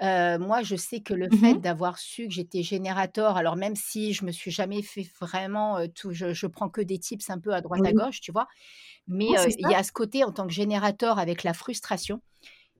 [0.00, 4.12] Moi, je sais que le fait Mmh d'avoir su que j'étais générateur, alors même si
[4.14, 7.54] je me suis jamais fait vraiment, tout je je prends que des tips un peu
[7.54, 8.46] à droite à Oui, gauche, tu vois?
[9.08, 12.22] Mais, il y a ce côté en tant que générateur avec la frustration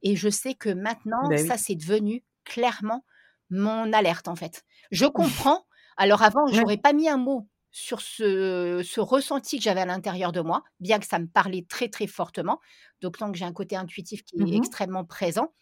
[0.03, 1.59] et je sais que maintenant, Ben ça, oui.
[1.59, 3.05] c'est devenu clairement
[3.51, 4.65] mon alerte, en fait.
[4.91, 5.67] Je comprends.
[5.97, 6.65] Alors avant, Ouais.
[6.65, 10.65] j'aurais pas mis un mot sur ce, ce ressenti que j'avais à l'intérieur de moi,
[10.81, 12.61] bien que ça me parlait très très fortement,
[13.01, 15.55] d'autant que j'ai un côté intuitif qui est Mmh extrêmement présent.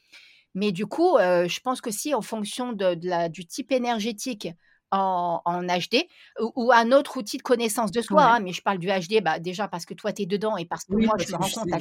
[0.59, 3.71] Mais du coup, euh, je pense que si en fonction de, de la, du type
[3.71, 4.49] énergétique
[4.91, 6.09] en, en HD
[6.41, 8.31] ou, ou un autre outil de connaissance de soi, Ouais.
[8.33, 10.67] hein, mais je parle du HD bah, déjà parce que toi tu es dedans et
[10.67, 11.73] parce que Oui, moi parce je me rends compte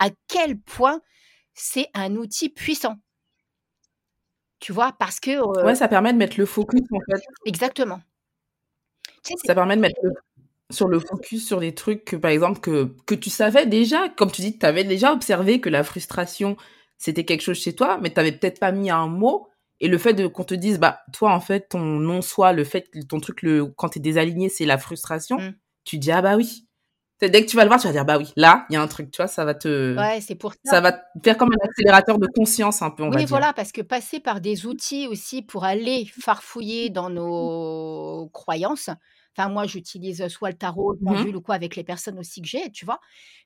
[0.00, 1.00] à, quel point
[1.54, 2.96] c'est un outil puissant.
[4.58, 7.22] Tu vois, parce que euh, Ouais, ça permet de mettre le focus, en fait.
[7.46, 8.00] exactement.
[9.46, 10.12] Ça permet de mettre le
[10.70, 14.08] sur le focus sur des trucs que, par exemple, que que tu savais déjà.
[14.08, 16.56] Comme tu dis, tu avais déjà observé que la frustration,
[17.00, 19.48] c'était quelque chose chez toi, mais tu avais peut-être pas mis un mot.
[19.80, 22.90] Et le fait de qu'on te dise, bah, toi, en fait, ton non-soi, le fait
[22.90, 25.54] que ton truc, le, quand t'es désaligné, c'est la frustration, Mm.
[25.84, 26.66] tu dis, ah bah oui.
[27.18, 28.76] C'est- Dès que tu vas le voir, tu vas dire, bah oui, là, il y
[28.76, 30.58] a un truc, tu vois, ça va te, ouais, c'est pour ça.
[30.64, 33.28] ça va te faire comme un accélérateur de conscience, un peu, on va Oui, dire.
[33.30, 38.90] voilà, parce que passer par des outils aussi pour aller farfouiller dans nos croyances.
[39.40, 41.06] Enfin, moi, j'utilise soit le tarot, le Mhm.
[41.06, 43.00] pendule ou quoi avec les personnes aussi que j'ai, tu vois.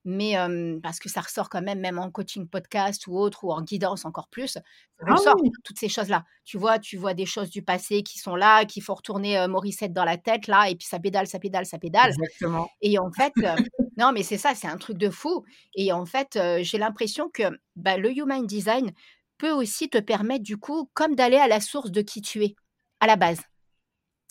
[0.04, 3.52] Mais euh, parce que ça ressort quand même, même en coaching podcast ou autre, ou
[3.52, 4.61] en guidance encore plus, ça
[5.07, 5.50] Ah ressort oui.
[5.62, 6.24] toutes ces choses-là.
[6.44, 9.46] Tu vois, tu vois des choses du passé qui sont là, qu'il faut retourner euh,
[9.48, 12.11] Morissette dans la tête, là, et puis ça pédale, ça pédale, ça pédale.
[12.11, 12.68] Exactement.
[12.83, 13.57] Et en fait, euh,
[13.96, 15.44] non, mais c'est ça, c'est un truc de fou.
[15.76, 17.44] Et en fait, j'ai l'impression que
[17.76, 18.92] bah, le Human Design
[19.38, 22.54] peut aussi te permettre, du coup, comme d'aller à la source de qui tu es,
[23.00, 23.40] à la base.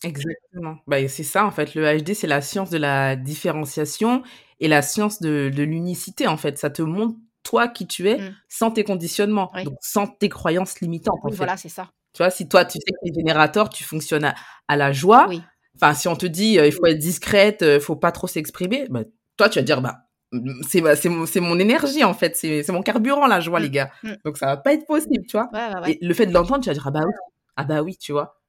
[0.04, 0.78] Exactement.
[0.88, 1.76] Bah, c'est ça, en fait.
[1.76, 4.24] Le HD, c'est la science de la différenciation
[4.60, 6.58] et la science de, de l'unicité, en fait.
[6.58, 8.36] Ça te montre toi qui tu es Mm.
[8.48, 9.64] sans tes conditionnements, Oui.
[9.66, 11.36] donc sans tes croyances limitantes, en fait.
[11.36, 11.90] voilà, c'est ça.
[12.14, 14.36] Tu vois, si toi, tu sais que tu es générateur, tu fonctionnes à,
[14.68, 15.26] à la joie.
[15.30, 15.42] Oui,
[15.76, 18.86] Enfin, si on te dit, euh, il faut être discrète, euh, faut pas trop s'exprimer,
[18.92, 19.02] bah,
[19.38, 22.36] toi, tu vas dire, bah, mm, c'est c'est mon, c'est mon énergie, en fait.
[22.36, 23.64] C'est c'est mon carburant, la joie, Mm.
[23.64, 23.92] les gars.
[24.04, 24.14] Mm.
[24.24, 25.50] Donc, ça va pas être possible, tu vois.
[25.52, 25.92] ouais, ouais, ouais.
[25.94, 27.14] Et le fait de l'entendre, tu vas dire, ah bah oui,
[27.58, 28.40] ah bah oui, tu vois.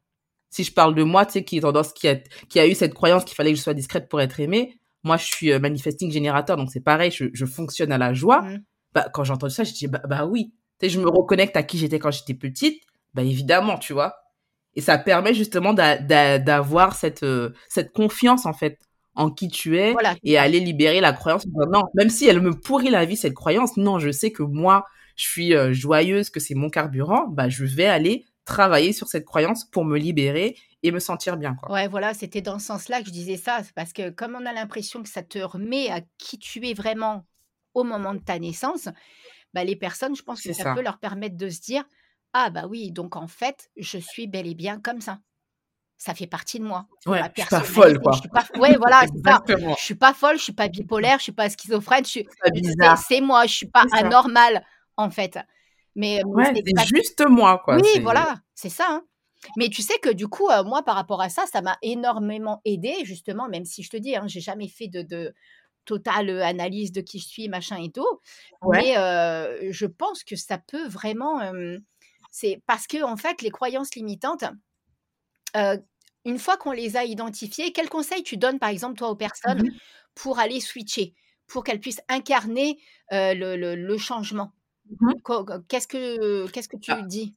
[0.54, 2.14] Si je parle de moi, tu sais, qui, est tendance, qui, a,
[2.48, 5.16] qui a eu cette croyance qu'il fallait que je sois discrète pour être aimée, moi,
[5.16, 8.42] je suis euh, manifesting générateur, donc c'est pareil, je, je fonctionne à la joie.
[8.42, 8.62] Mm.
[8.94, 10.52] Bah, quand j'entends ça, je dis, bah, bah oui.
[10.78, 12.80] Tu sais, je me reconnecte à qui j'étais quand j'étais petite,
[13.14, 14.14] bah évidemment, tu vois.
[14.76, 18.78] Et ça permet justement d'a- d'a- d'avoir cette, euh, cette confiance, en fait,
[19.16, 20.14] en qui tu es Voilà.
[20.22, 21.46] et aller libérer la croyance.
[21.48, 24.84] Non, même si elle me pourrit la vie, cette croyance, non, je sais que moi,
[25.16, 29.24] je suis euh, joyeuse, que c'est mon carburant, bah, je vais aller travailler sur cette
[29.24, 31.72] croyance pour me libérer et me sentir bien, quoi.
[31.72, 33.60] Ouais, voilà, c'était dans ce sens-là que je disais ça.
[33.74, 37.26] Parce que comme on a l'impression que ça te remet à qui tu es vraiment
[37.72, 38.88] au moment de ta naissance,
[39.54, 40.74] bah, les personnes, je pense que ça ça.
[40.74, 41.84] peut leur permettre de se dire,
[42.32, 45.20] ah bah oui, donc en fait, je suis bel et bien comme ça.
[45.96, 46.86] Ça fait partie de moi.
[47.06, 48.12] Ouais, je suis pas folle, quoi.
[48.12, 48.44] Je suis pas...
[48.58, 49.42] Ouais, voilà, ça.
[49.48, 52.28] Je suis pas folle, je suis pas bipolaire, je suis pas schizophrène, je suis...
[53.08, 55.38] C'est moi, je suis pas anormale, en fait.
[55.96, 57.78] Mais, Ouais, c'est c'est pas- juste moi, quoi.
[57.78, 58.86] oui, voilà, c'est ça.
[58.90, 59.04] hein.
[59.56, 62.60] Mais tu sais que du coup, euh, moi, par rapport à ça, ça m'a énormément
[62.64, 65.34] aidé, justement, même si je te dis, hein, j'ai jamais fait de, de
[65.84, 68.06] totale euh, analyse de qui je suis, machin et tout.
[68.62, 68.78] Ouais.
[68.80, 71.40] Mais euh, je pense que ça peut vraiment.
[71.42, 71.78] euh,
[72.30, 74.44] c'est parce que, en fait, les croyances limitantes,
[75.56, 75.76] euh,
[76.24, 79.62] une fois qu'on les a identifiées, quel conseil tu donnes, par exemple, toi, aux personnes
[79.62, 79.70] Mhm.
[80.14, 81.14] pour aller switcher,
[81.46, 82.78] pour qu'elles puissent incarner
[83.12, 84.52] euh, le, le- le changement?
[85.22, 87.02] Co- Qu'est-ce que qu'est-ce que tu Ah.
[87.02, 87.34] dis?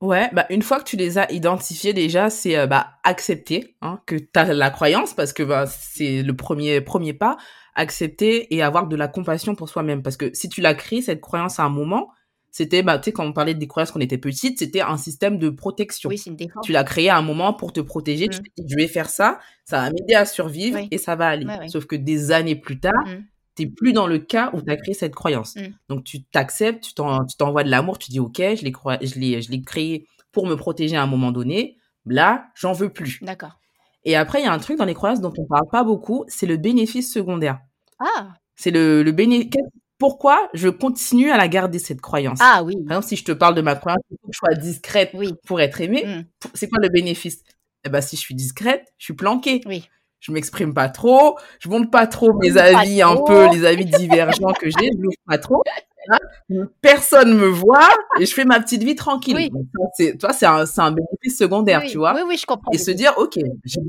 [0.00, 4.00] Ouais, bah une fois que tu les as identifiés déjà, c'est euh, bah accepter hein,
[4.06, 7.36] que tu as la croyance parce que bah c'est le premier premier pas,
[7.74, 11.20] accepter et avoir de la compassion pour soi-même parce que si tu l'as créé cette
[11.20, 12.10] croyance à un moment,
[12.52, 14.96] c'était bah tu sais quand on parlait des croyances quand on était petite, c'était un
[14.98, 16.10] système de protection.
[16.10, 16.64] Oui, c'est une défense.
[16.64, 18.42] Tu l'as créé à un moment pour te protéger, tu Mm.
[18.56, 20.86] t'es dit je vais faire ça, ça va m'aider à survivre Oui.
[20.92, 21.44] et ça va aller.
[21.44, 21.68] Ouais, ouais.
[21.68, 23.24] Sauf que des années plus tard, Mm.
[23.58, 25.56] T'es plus dans le cas où tu as créé cette croyance.
[25.56, 25.68] Mm.
[25.88, 28.64] Donc tu t'acceptes, tu t'en- tu t'envoies de l'amour, tu dis ok, je
[29.18, 31.76] l'ai je créé pour me protéger à un moment donné.
[32.06, 33.18] Là, j'en veux plus.
[33.22, 33.58] D'accord.
[34.04, 36.24] Et après, il y a un truc dans les croyances dont on parle pas beaucoup,
[36.28, 37.58] c'est le bénéfice secondaire.
[37.98, 39.50] Ah, C'est le, le bénéfice.
[39.98, 42.38] Pourquoi je continue à la garder cette croyance?
[42.40, 44.38] Ah oui, Par exemple, si je te parle de ma croyance, il faut que je
[44.38, 46.04] sois discrète oui, pour être aimée.
[46.06, 46.24] Mm.
[46.54, 47.42] C'est quoi le bénéfice?
[47.84, 49.60] Eh ben, si je suis discrète, je suis planquée.
[49.66, 49.88] oui.
[50.20, 54.52] Je m'exprime pas trop, je montre pas trop mes avis un peu, les avis divergents
[54.60, 55.62] que j'ai, je l'ouvre pas trop.
[56.10, 56.18] Hein
[56.80, 57.88] Personne me voit
[58.20, 59.36] et je fais ma petite vie tranquille.
[59.36, 59.50] Oui.
[59.50, 62.14] Donc, ça, c'est, tu vois, c'est un, c'est un bénéfice secondaire, oui, tu vois.
[62.14, 62.70] Oui, oui, je comprends.
[62.72, 63.80] Et se dire, ok, j'ai-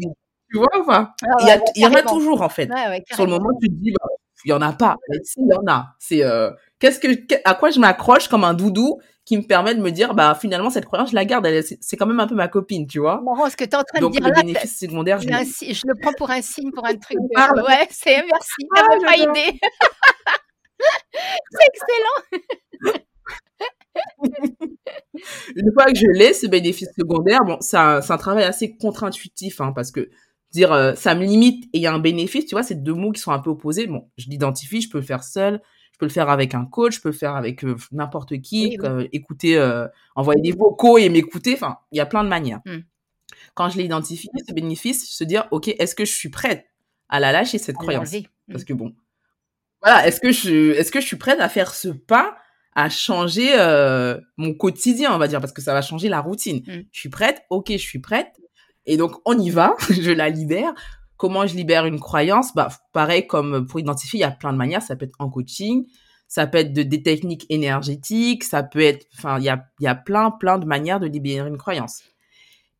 [0.52, 1.14] tu vois ou pas?
[1.24, 2.70] Ah Il y, a- ouais, il y en a toujours en fait.
[2.70, 4.08] Ouais, Sur le moment, tu te dis, bah,
[4.46, 4.98] il y en a pas.
[5.10, 5.96] Mais si, il y en a.
[6.00, 9.76] C'est euh, qu'est-ce que, que- à quoi je m'accroche comme un doudou qui me permet
[9.76, 11.46] de me dire, bah finalement cette croyance, je la garde.
[11.46, 13.22] Elle, c'est, c'est quand même un peu ma copine, tu vois.
[13.22, 15.28] Marrant, ce que tu es en train Donc de dire le là, bénéfice secondaire, je
[15.28, 17.16] le prends pour un signe, pour un truc.
[17.16, 17.62] De- parle.
[17.62, 18.68] Ouais, c'est merci.
[18.76, 19.60] Ah, T'avais pas idée.
[21.52, 23.04] c'est excellent.
[25.56, 29.62] une fois que je l'ai, ce bénéfice secondaire, bon, c'est un, un, travail assez contre-intuitif,
[29.62, 30.10] hein, parce que
[30.50, 32.96] dire euh, ça me limite et il y a un bénéfice, tu vois, c'est deux
[32.96, 33.86] mots qui sont un peu opposés.
[33.86, 35.62] Bon, je l'identifie, je peux le faire seul,
[36.00, 38.78] peux le faire avec un coach, je peux le faire avec euh, n'importe qui,
[39.12, 41.54] écouter, euh, envoyer des vocaux et m'écouter.
[41.54, 42.62] Enfin, il y a plein de manières.
[42.66, 42.78] Mmh.
[43.54, 46.66] Quand je l'ai identifié, ce bénéfice, se dire, ok, est-ce que je suis prête
[47.10, 48.12] à la lâcher cette croyance?
[48.14, 48.52] mmh.
[48.52, 48.96] Parce que bon,
[49.84, 52.38] voilà, est-ce que je, est-ce que je suis prête à faire ce pas
[52.76, 53.56] à changer
[54.38, 56.64] mon quotidien, on va dire, parce que ça va changer la routine?
[56.66, 56.82] Mmh.
[56.92, 58.32] Je suis prête, ok, je suis prête.
[58.86, 60.74] Et donc, on y va, je la libère.
[61.20, 64.58] Comment je libère une croyance Bah, pareil, comme pour identifier, il y a plein de
[64.58, 64.82] manières.
[64.82, 65.86] Ça peut être en coaching,
[66.30, 69.88] ça peut être de, des techniques énergétiques, ça peut être, enfin, il y a, y
[69.88, 72.04] a plein, plein de manières de libérer une croyance.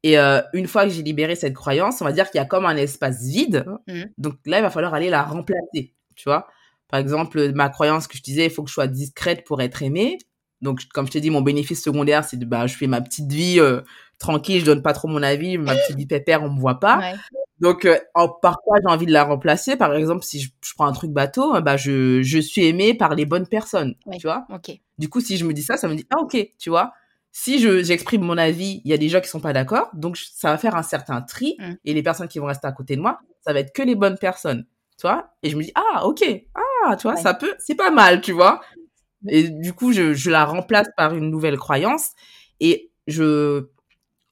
[0.04, 2.46] Et euh, une fois que j'ai libéré cette croyance, on va dire qu'il y a
[2.46, 3.66] comme un espace vide.
[3.88, 4.04] Mmh.
[4.18, 6.48] Donc là, il va falloir aller la remplacer, tu vois.
[6.88, 9.84] Par exemple, ma croyance que je disais, il faut que je sois discrète pour être
[9.84, 10.18] aimée.
[10.62, 13.30] Donc, comme je t'ai dit, mon bénéfice secondaire, c'est de, bah, je fais ma petite
[13.30, 13.82] vie euh,
[14.18, 17.16] tranquille, je donne pas trop mon avis, ma petite vie pépère, on me voit pas.
[17.60, 17.98] Donc, euh,
[18.42, 19.76] par quoi j'ai envie de la remplacer?
[19.76, 23.26] Par exemple, si je, prends un truc bateau, bah, je, je suis aimée par les
[23.26, 24.46] bonnes personnes, tu vois?
[24.50, 24.82] Okay.
[24.98, 26.94] Du coup, si je me dis ça, ça me dit, ah ok, tu vois?
[27.32, 30.18] Si je j'exprime mon avis, il y a des gens qui sont pas d'accord, donc
[30.18, 31.74] ça va faire un certain tri, mmh.
[31.86, 33.96] et les personnes qui vont rester à côté de moi, ça va être que les
[33.96, 34.66] bonnes personnes,
[34.98, 35.32] tu vois?
[35.44, 36.24] Et je me dis, ah ok,
[36.56, 38.62] ah, tu vois, ça peut, c'est pas mal, tu vois?
[39.28, 42.12] Et du coup, je, je la remplace par une nouvelle croyance.
[42.60, 43.68] Et je,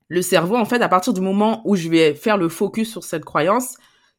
[0.08, 3.04] le cerveau, en fait, à partir du moment où je vais faire le focus sur
[3.04, 3.76] cette croyance,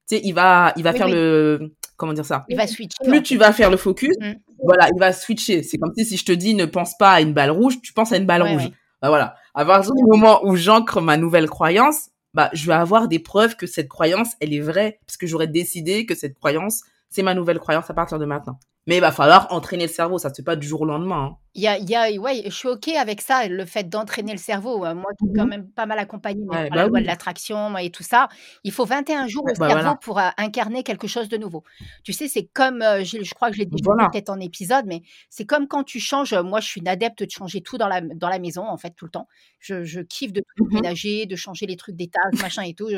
[0.08, 2.44] tu sais, il va, il va faire le, comment dire ça?
[2.48, 3.04] Il va switcher.
[3.04, 4.32] Plus tu vas faire le focus, mmh.
[4.64, 5.62] voilà, il va switcher.
[5.62, 7.92] C'est comme si, si je te dis ne pense pas à une balle rouge, tu
[7.92, 8.70] penses à une balle rouge.
[9.00, 9.36] Bah voilà.
[9.54, 13.56] À partir du moment où j'ancre ma nouvelle croyance, bah, je vais avoir des preuves
[13.56, 17.34] que cette croyance, elle est vraie, parce que j'aurais décidé que cette croyance, c'est ma
[17.34, 18.58] nouvelle croyance à partir de maintenant.
[18.86, 21.32] Mais il va falloir entraîner le cerveau, ça se fait pas du jour au lendemain.
[21.32, 21.36] Hein.
[21.58, 24.38] Il y a, y a, ouais, je suis OK avec ça, le fait d'entraîner le
[24.38, 24.86] cerveau.
[24.86, 27.06] Euh, moi qui suis quand mmh même pas mal accompagnée par la bah loi de
[27.06, 28.28] l'attraction et tout ça,
[28.62, 31.64] il faut 21 jours au bah cerveau pour euh, incarner quelque chose de nouveau.
[32.04, 35.02] Tu sais, c'est comme, euh, je, crois que je l'ai dit peut-être en épisode, mais
[35.30, 36.32] c'est comme quand tu changes.
[36.32, 38.90] Moi, je suis une adepte de changer tout dans la, dans la maison, en fait,
[38.90, 39.26] tout le temps.
[39.58, 42.88] Je, je kiffe de tout mmh ménager, de changer les trucs d'étage, machin et tout.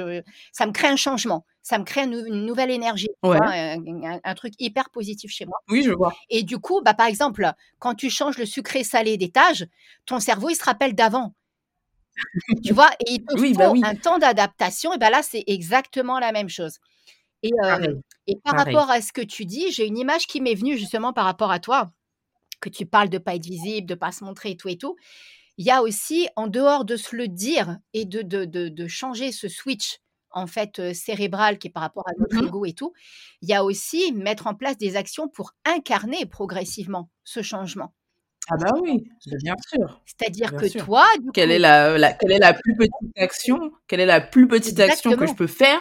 [0.53, 5.31] ça me crée un changement ça me crée une, nouvelle énergie, un, truc hyper positif
[5.31, 5.59] chez moi.
[5.69, 6.13] Oui, je vois.
[6.31, 9.67] Et du coup, bah, par exemple, quand tu changes le sucré salé d'étage,
[10.07, 11.35] ton cerveau, il se rappelle d'avant.
[12.65, 16.19] tu vois, et il te faut bah un temps d'adaptation, et ben là, c'est exactement
[16.19, 16.79] la même chose.
[17.43, 17.95] Et, euh,
[18.27, 21.13] et par rapport à ce que tu dis, j'ai une image qui m'est venue justement
[21.13, 21.91] par rapport à toi,
[22.61, 24.97] que tu parles de pas être visible, de pas se montrer et tout et tout.
[25.57, 28.89] Il y a aussi, en dehors de se le dire et de, de, de, de
[28.89, 29.99] changer ce switch
[30.33, 32.93] en fait cérébrale qui est par rapport à notre mmh ego et tout,
[33.43, 37.95] il y a aussi mettre en place des actions pour incarner progressivement ce changement.
[38.51, 39.09] Ah bah oui,
[39.43, 40.03] bien sûr.
[40.05, 44.21] C'est-à-dire que toi, quelle est la, quelle est la plus petite action Quelle est la
[44.21, 45.81] plus petite action que je peux faire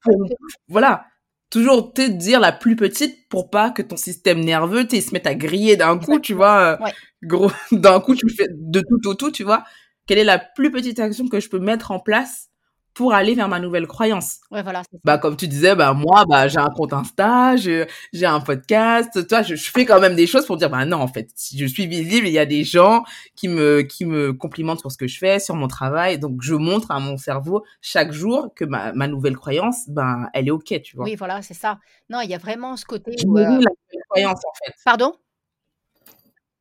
[0.00, 0.26] pour
[0.68, 1.06] voilà
[1.50, 5.36] toujours te dire la plus petite pour pas que ton système nerveux se mette à
[5.36, 6.78] griller d'un coup, tu vois,
[7.22, 9.64] gros d'un coup tu fais de tout au tout, tu vois.
[10.06, 12.50] Quelle est la plus petite action que je peux mettre en place
[12.94, 14.38] pour aller vers ma nouvelle croyance.
[14.50, 14.82] Ouais, voilà.
[15.02, 17.86] Bah, comme tu disais, bah, moi, bah, j'ai un compte Insta, j'ai
[18.22, 21.08] un podcast, toi, je, je, fais quand même des choses pour dire, bah, non, en
[21.08, 23.02] fait, si je suis visible, il y a des gens
[23.34, 26.18] qui me, qui me complimentent sur ce que je fais, sur mon travail.
[26.20, 30.46] Donc, je montre à mon cerveau chaque jour que ma, ma nouvelle croyance, ben, elle
[30.46, 31.04] est OK, tu vois.
[31.04, 31.80] Oui, voilà, c'est ça.
[32.08, 33.16] Non, il y a vraiment ce côté.
[33.18, 34.74] Je nourris euh la nouvelle croyance, en fait.
[34.84, 35.14] Pardon?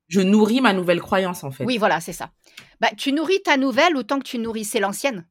[0.07, 1.63] Je nourris ma nouvelle croyance, en fait.
[1.65, 2.31] Oui, voilà, c'est ça.
[2.81, 5.25] Bah, tu nourris ta nouvelle autant que tu nourrissais l'ancienne.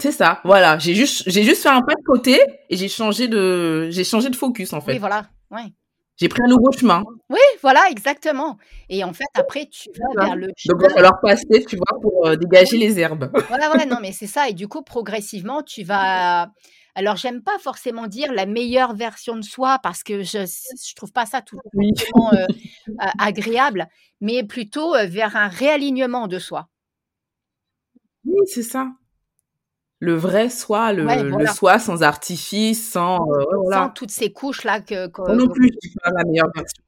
[0.00, 0.78] C'est ça, voilà.
[0.78, 4.30] J'ai juste, j'ai juste fait un pas de côté et j'ai changé de, j'ai changé
[4.30, 4.92] de focus en fait.
[4.92, 5.26] Oui, voilà.
[5.50, 5.72] Ouais.
[6.16, 7.04] J'ai pris un nouveau chemin.
[7.28, 8.56] Oui, voilà, exactement.
[8.88, 10.78] Et en fait, après, tu vas vers le chemin.
[10.78, 13.30] Donc, il va falloir passer, tu vois, pour euh, dégager les herbes.
[13.48, 14.48] Voilà, voilà, non, mais c'est ça.
[14.48, 16.50] Et du coup, progressivement, tu vas.
[16.94, 21.12] Alors, j'aime pas forcément dire la meilleure version de soi parce que je, je trouve
[21.12, 21.90] pas ça tout oui.
[22.32, 22.46] euh,
[23.18, 23.86] agréable,
[24.22, 26.68] mais plutôt euh, vers un réalignement de soi.
[28.24, 28.88] Oui, c'est ça
[30.06, 33.76] le vrai soi, le, le soi sans artifice, sans, euh, voilà.
[33.78, 36.82] sans toutes ces couches là que, que non plus pas la meilleure version.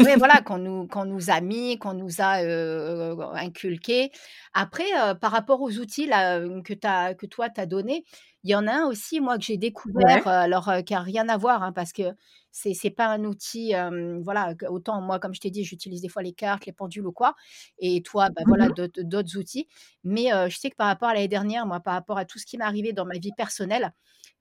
[0.00, 4.10] oui, voilà, qu'on nous, nous a mis, qu'on nous a euh, inculqué.
[4.52, 8.04] Après, euh, par rapport aux outils là, que, as, que toi, tu as donnés,
[8.46, 11.36] il y en a un aussi, moi, que j'ai découvert, alors qui n'a rien à
[11.36, 12.14] voir, hein, parce que
[12.52, 13.74] c'est n'est pas un outil,
[14.22, 17.12] voilà, autant moi, comme je t'ai dit, j'utilise des fois les cartes, les pendules ou
[17.12, 17.34] quoi,
[17.80, 19.66] et toi, bah, voilà, mmh d'autres outils.
[20.04, 22.46] Mais je sais que par rapport à l'année dernière, moi, par rapport à tout ce
[22.46, 23.92] qui m'est arrivé dans ma vie personnelle,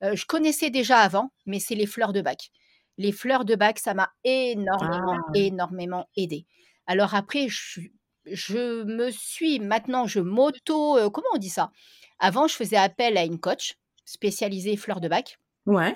[0.04, 2.52] je connaissais déjà avant, mais c'est les fleurs de bac.
[3.00, 5.32] Les fleurs de bac, ça m'a énormément, ah.
[5.34, 6.46] énormément aidé.
[6.86, 11.72] Alors après, je me suis maintenant, je m'auto, euh, comment on dit ça?
[12.20, 15.40] Avant, je faisais appel à une coach spécialisée fleurs de bac.
[15.66, 15.96] Ouais.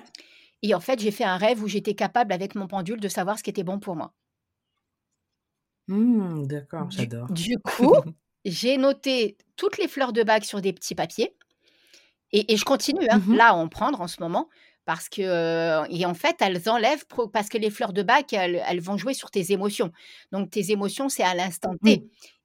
[0.62, 3.38] Et en fait, j'ai fait un rêve où j'étais capable, avec mon pendule, de savoir
[3.38, 4.13] ce qui était bon pour moi.
[5.88, 7.28] Mmh, d'accord, Du, j'adore.
[7.30, 7.93] du coup,
[8.45, 11.36] j'ai noté toutes les fleurs de bac sur des petits papiers.
[12.32, 14.50] Et, et je continue hein, Mmh là à en prendre en ce moment.
[14.86, 18.63] Parce que, euh, et en fait, elles enlèvent, parce que les fleurs de bac, elles,
[18.67, 19.91] elles vont jouer sur tes émotions.
[20.32, 21.95] Donc, tes émotions, c'est à l'instant Mmh.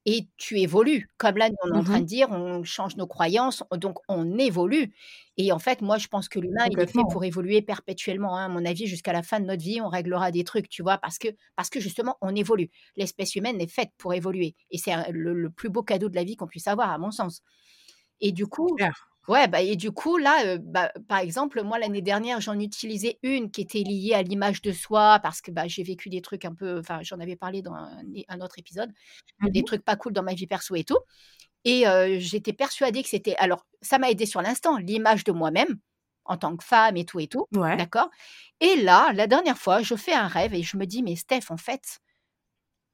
[0.07, 1.09] Et tu évolues.
[1.17, 3.97] Comme là, nous, on est en train Mmh de dire, on change nos croyances, donc
[4.07, 4.93] on évolue.
[5.37, 8.37] Et en fait, moi, je pense que l'humain, il est fait pour évoluer perpétuellement.
[8.37, 8.45] hein.
[8.45, 10.99] À mon avis, jusqu'à la fin de notre vie, on réglera des trucs, tu vois,
[10.99, 12.69] parce que, parce que justement, on évolue.
[12.97, 14.55] L'espèce humaine est faite pour évoluer.
[14.71, 16.97] Et c'est un- le, le plus beau cadeau de la vie qu'on puisse avoir, à
[16.99, 17.41] mon sens.
[18.21, 18.81] Et du coup.
[19.27, 23.49] Ouais, bah, et du coup, là, bah, par exemple, moi, l'année dernière, j'en utilisais une
[23.49, 26.53] qui était liée à l'image de soi parce que, bah, j'ai vécu des trucs un
[26.53, 28.91] peu enfin, j'en avais parlé dans un autre épisode,
[29.41, 30.97] des Mmh trucs pas cool dans ma vie perso et tout
[31.65, 31.85] et
[32.19, 35.79] j'étais persuadée que c'était alors ça m'a aidé sur l'instant, l'image de moi-même,
[36.25, 37.79] en tant que femme et tout et tout, Ouais.
[37.79, 38.09] d'accord?
[38.61, 41.51] Et là, la dernière fois, je fais un rêve et je me dis: «Mais Steph,
[41.51, 41.99] en fait,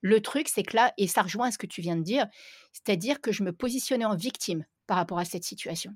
[0.01, 2.27] le truc, c'est que là» et ça rejoint ce que tu viens de dire,
[2.73, 5.93] c'est-à-dire que je me positionnais en victime par rapport à cette situation.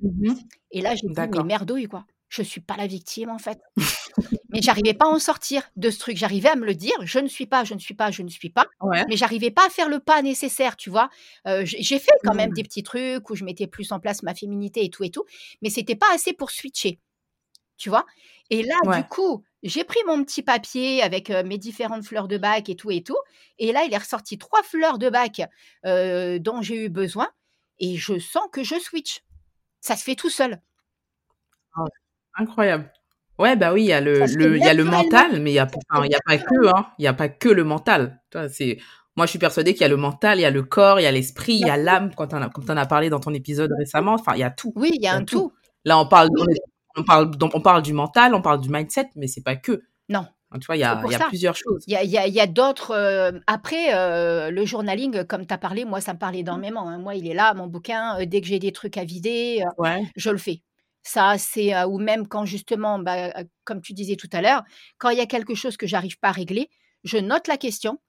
[0.00, 0.34] Mmh
[0.72, 2.06] Et là, j'ai dit: «Mais merdouille, quoi.
[2.28, 3.58] Je suis pas la victime, en fait».
[4.52, 6.16] Mais j'arrivais pas à en sortir de ce truc.
[6.16, 8.28] J'arrivais à me le dire: «Je ne suis pas, je ne suis pas, je ne
[8.28, 9.04] suis pas», Ouais.
[9.08, 11.10] mais j'arrivais pas à faire le pas nécessaire, tu vois?
[11.64, 12.54] J'ai fait quand même Mmh.
[12.54, 15.24] des petits trucs où je mettais plus en place ma féminité et tout et tout,
[15.62, 17.00] mais c'était pas assez pour switcher,
[17.78, 18.06] tu vois?
[18.50, 22.68] Et là, du coup, j'ai pris mon petit papier avec, mes différentes fleurs de bac
[22.70, 23.18] et tout et tout,
[23.58, 25.42] et là, il est ressorti 3 fleurs de bac,
[25.84, 27.30] dont j'ai eu besoin
[27.80, 29.22] et je sens que je switch.
[29.80, 30.60] Ça se fait tout seul.
[31.74, 31.84] Ah.
[32.38, 32.92] Incroyable.
[33.38, 35.58] Ouais, bah oui, il y a le le y a le mental, mais il y
[35.58, 36.86] a enfin, y a pas que, hein.
[36.98, 38.20] Il y a pas que le mental.
[38.50, 38.78] C'est
[39.16, 41.04] moi, je suis persuadée qu'il y a le mental, il y a le corps, il
[41.04, 42.86] y a l'esprit, il y a a l'âme, quand en as comme tu en as
[42.86, 44.14] parlé dans ton épisode récemment.
[44.14, 44.72] Enfin, il y a tout.
[44.76, 45.38] Oui, il y a a un tout.
[45.38, 45.52] tout.
[45.84, 46.60] Là, on parle on est
[46.96, 49.82] on parle donc on parle du mental, on parle du mindset, mais c'est pas que.
[50.08, 51.88] Non, Hein, tu vois, il y a y plusieurs choses.
[51.88, 56.14] Il y a d'autres, heu après, heu, le journaling, comme tu as parlé, moi, ça
[56.14, 56.98] me parle énormément, hein.
[56.98, 60.06] Moi, il est là, mon bouquin, dès que j'ai des trucs à vider, Ouais.
[60.16, 60.62] je le fais.
[61.04, 63.32] Ça, c'est, ou même quand justement, bah,
[63.64, 64.64] comme tu disais tout à l'heure,
[64.98, 66.70] quand il y a quelque chose que j'arrive pas à régler,
[67.04, 68.00] je note la question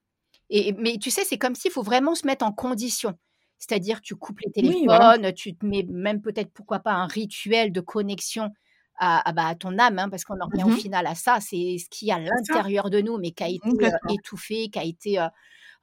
[0.52, 3.16] et mais tu sais, c'est comme s'il faut vraiment se mettre en condition.
[3.60, 5.14] C'est-à-dire, tu coupes les Oui, voilà.
[5.14, 8.52] téléphones, tu te mets même peut-être, pourquoi pas, un rituel de connexion
[8.98, 11.16] à à, bah, à ton âme, hein, parce qu'on en revient au Mmh final à
[11.16, 11.40] ça.
[11.42, 14.16] C'est ce qu'il y a à l'intérieur de nous, mais qui a été, Complètement.
[14.16, 15.12] étouffé, qui a été,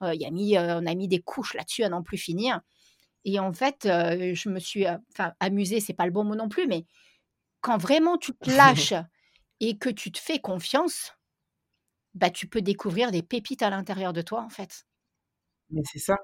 [0.03, 2.61] il y a mis, heu, on a mis des couches là-dessus à n'en plus finir
[3.25, 6.67] et en fait, je me suis, enfin, amusée, c'est pas le bon mot non plus,
[6.69, 6.87] mais
[7.63, 8.95] quand vraiment tu te lâches
[9.61, 11.13] et que tu te fais confiance,
[12.15, 14.85] bah, tu peux découvrir des pépites à l'intérieur de toi, en fait.
[15.69, 16.17] Mais c'est ça.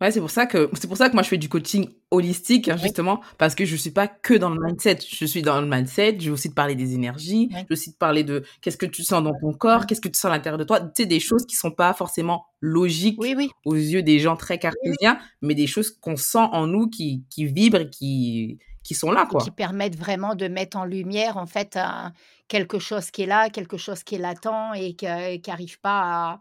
[0.00, 2.68] Ouais, c'est pour ça que c'est pour ça que moi je fais du coaching holistique,
[2.68, 5.00] hein, justement, parce que je suis pas que dans le mindset.
[5.06, 7.92] Je suis dans le mindset, je vais aussi te parler des énergies, je vais aussi
[7.92, 10.34] te parler de qu'est-ce que tu sens dans ton corps, qu'est-ce que tu sens à
[10.34, 10.80] l'intérieur de toi.
[10.80, 13.50] Tu sais, des choses qui sont pas forcément logiques oui.
[13.66, 14.60] aux yeux des gens très oui.
[14.60, 19.22] cartésiens, mais des choses qu'on sent en nous qui, qui vibrent, qui, qui sont là,
[19.22, 19.44] Et qui quoi.
[19.54, 22.12] permettent vraiment de mettre en lumière, en fait, un
[22.48, 26.00] quelque chose qui est là, quelque chose qui est latent et qui arrive pas
[26.32, 26.38] à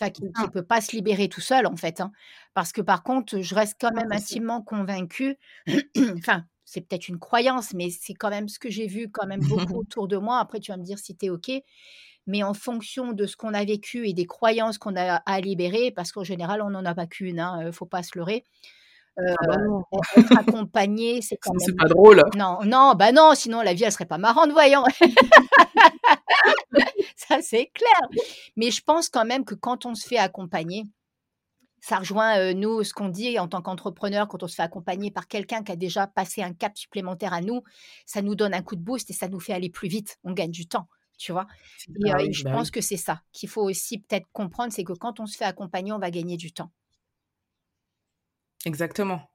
[0.00, 2.12] enfin, qui qui peut pas se libérer tout seul, en fait, hein.
[2.54, 5.36] Parce que par contre, je reste quand même intimement convaincue,
[6.18, 9.40] enfin, c'est peut-être une croyance, mais c'est quand même ce que j'ai vu quand même
[9.40, 9.40] beaucoup
[9.80, 10.38] autour de moi.
[10.38, 11.50] Après, tu vas me dire si tu es OK,
[12.26, 15.90] mais en fonction de ce qu'on a vécu et des croyances qu'on a à libérer,
[15.90, 18.44] parce qu'en général, on n'en a pas qu'une, hein, heu, faut pas se leurrer.
[19.18, 19.56] Heu, Ah bah
[20.16, 22.22] être accompagné, c'est quand même pas drôle.
[22.36, 24.84] non, non, bah non, sinon la vie, elle serait pas marrante, voyons.
[27.16, 28.00] Ça, c'est clair.
[28.56, 30.84] Mais je pense quand même que quand on se fait accompagner,
[31.80, 35.28] ça rejoint, nous, ce qu'on dit en tant qu'entrepreneur, quand on se fait accompagner par
[35.28, 37.62] quelqu'un qui a déjà passé un cap supplémentaire à nous,
[38.06, 40.18] ça nous donne un coup de boost et ça nous fait aller plus vite.
[40.24, 40.88] On gagne du temps,
[41.18, 41.46] tu vois?
[42.04, 44.84] Et, Ah oui, je bah pense que c'est ça qu'il faut aussi peut-être comprendre, c'est
[44.84, 46.70] que quand on se fait accompagner, on va gagner du temps.
[48.64, 49.30] Exactement.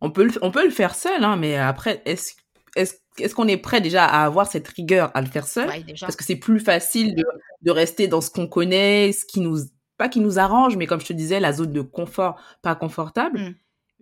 [0.00, 2.34] On peut le, on peut le faire seul, hein, mais après, est-ce
[2.76, 5.68] est-ce est-ce qu'on est prêt déjà à avoir cette rigueur à le faire seul?
[5.68, 5.84] Ouais.
[6.00, 7.24] Parce que c'est plus facile de,
[7.62, 9.58] de rester dans ce qu'on connaît, ce qui nous,
[9.98, 13.38] pas qui nous arrange, mais comme je te disais, la zone de confort pas confortable.
[13.40, 13.54] Mmh.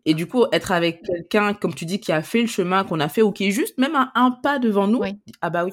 [0.08, 3.00] Et du coup, être avec quelqu'un, comme tu dis, qui a fait le chemin qu'on
[3.00, 5.18] a fait ou qui est juste même un, un pas devant nous, Oui.
[5.40, 5.72] ah bah oui.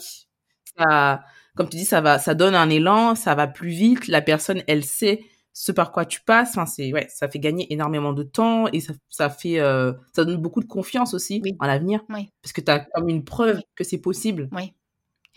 [0.77, 1.23] Ça,
[1.55, 4.07] comme tu dis, ça va, ça donne un élan, ça va plus vite.
[4.07, 5.21] La personne, elle sait
[5.53, 6.49] ce par quoi tu passes.
[6.57, 10.25] Enfin, c'est, ouais, ça fait gagner énormément de temps et ça, ça fait, euh, ça
[10.25, 11.55] donne beaucoup de confiance aussi Oui.
[11.59, 12.01] en l'avenir.
[12.09, 12.27] Oui.
[12.41, 14.49] Parce que tu as comme une preuve que c'est possible.
[14.51, 14.73] Oui.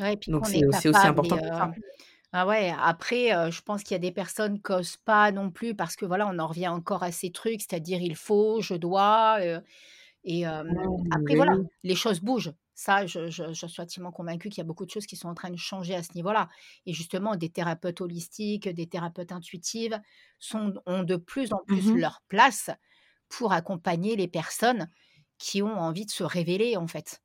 [0.00, 1.36] Ouais, et puis Donc c'est est c'est aussi important.
[2.32, 5.50] Ah ouais, après, heu, je pense qu'il y a des personnes qui osent pas non
[5.50, 8.74] plus parce que voilà, on en revient encore à ces trucs, c'est-à-dire: «Il faut, je
[8.74, 9.62] dois», heu
[10.24, 11.68] et hem, Mmh, après voilà, oui.
[11.84, 12.52] les choses bougent.
[12.74, 15.28] Ça, je je je suis intimement convaincue qu'il y a beaucoup de choses qui sont
[15.28, 16.48] en train de changer à ce niveau-là
[16.86, 20.00] et justement des thérapeutes holistiques, des thérapeutes intuitives
[20.40, 22.00] sont ont de plus en Mmh plus mh.
[22.00, 22.70] leur place
[23.30, 24.90] pour accompagner les personnes
[25.38, 27.20] qui ont envie de se révéler, en fait.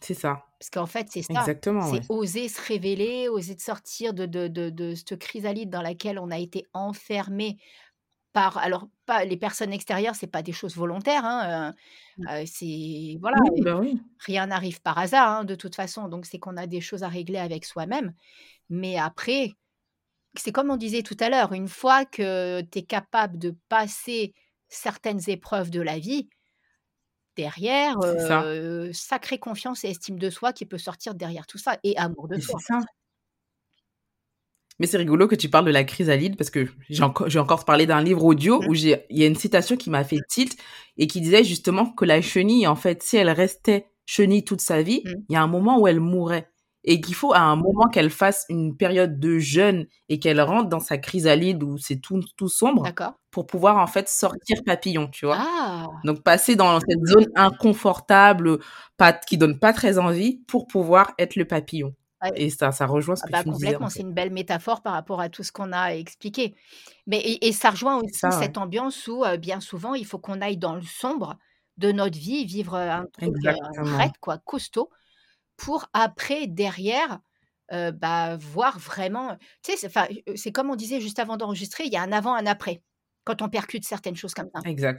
[0.00, 0.44] C'est ça.
[0.58, 2.04] Parce qu'en fait, c'est ça, Exactement, c'est ouais.
[2.08, 6.30] oser se révéler, oser de sortir de de de de cette chrysalide dans laquelle on
[6.30, 7.58] a été enfermé
[8.34, 11.74] par alors pas les personnes extérieures, c'est pas des choses volontaires, hein,
[12.16, 12.28] Mmh.
[12.30, 14.00] heu, c'est voilà Oui, bah, oui.
[14.20, 17.08] rien n'arrive par hasard, hein, de toute façon, donc c'est qu'on a des choses à
[17.08, 18.14] régler avec soi-même.
[18.70, 19.54] Mais après,
[20.36, 24.34] c'est comme on disait tout à l'heure, une fois que tu es capable de passer
[24.68, 26.28] certaines épreuves de la vie
[27.38, 27.96] derrière,
[28.92, 32.38] sacrée confiance et estime de soi qui peut sortir derrière tout ça et amour de
[32.40, 32.58] soi.
[32.60, 32.80] ça.
[34.80, 37.64] Mais c'est rigolo que tu parles de la chrysalide parce que j'ai enco j'ai encore
[37.64, 38.66] parlé d'un livre audio Mmh.
[38.68, 40.56] où j'ai il y a une citation qui m'a fait tilt
[40.96, 44.82] et qui disait justement que la chenille, en fait, si elle restait chenille toute sa
[44.82, 45.10] vie, Mmh.
[45.28, 46.48] il y a un moment où elle mourrait
[46.84, 50.68] et qu'il faut à un moment qu'elle fasse une période de jeûne et qu'elle rentre
[50.68, 52.94] dans sa chrysalide où c'est tout tout sombre
[53.30, 55.44] pour pouvoir, en fait, sortir papillon, tu vois?
[55.44, 56.04] Ah!
[56.04, 58.58] Donc passer dans cette zone inconfortable,
[58.98, 62.32] pas qui donne pas très envie pour pouvoir être le papillon Ouais.
[62.34, 64.82] et ça ça rejoint ce Ah que bah, tu en complètement, c'est une belle métaphore
[64.82, 66.54] par rapport à tout ce qu'on a expliqué.
[67.06, 68.52] Mais et et ça rejoint aussi ça, ouais.
[68.52, 71.36] cette ambiance où, heu, bien souvent, il faut qu'on aille dans le sombre
[71.78, 73.78] de notre vie, vivre, heu, un truc, Exactement.
[73.78, 74.90] raide quoi, costaud,
[75.58, 77.20] pour après derrière,
[77.70, 79.90] bah, voir vraiment tu sais,
[80.36, 82.82] c'est comme on disait juste avant d'enregistrer, il y a un avant, un après,
[83.24, 84.64] quand on percute certaines choses comme ça.
[84.64, 84.98] Exact.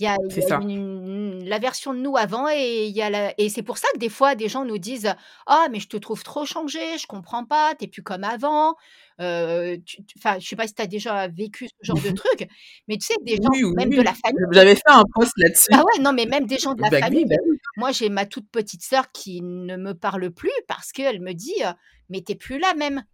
[0.00, 0.60] Il y a il C'est y a ça.
[0.60, 3.78] une une la version de nous avant et il y a la et c'est pour
[3.78, 5.14] ça que des fois des gens nous disent:
[5.46, 8.76] «Ah mais je te trouve trop changé, je comprends pas, tu es plus comme avant».
[9.20, 12.10] Heu, tu tu enfin, je sais pas si tu as déjà vécu ce genre de
[12.12, 12.48] truc,
[12.88, 15.32] mais tu sais des gens, Oui, oui, même de la famille J'avais fait un post
[15.36, 15.72] là-dessus.
[15.72, 17.26] bah, ouais, non mais même des gens de la Bah, bah, famille.
[17.46, 17.58] oui.
[17.76, 21.54] Moi, j'ai ma toute petite sœur qui ne me parle plus parce qu'elle me dit,
[21.64, 21.70] heu:
[22.08, 23.04] «Mais tu es plus la même».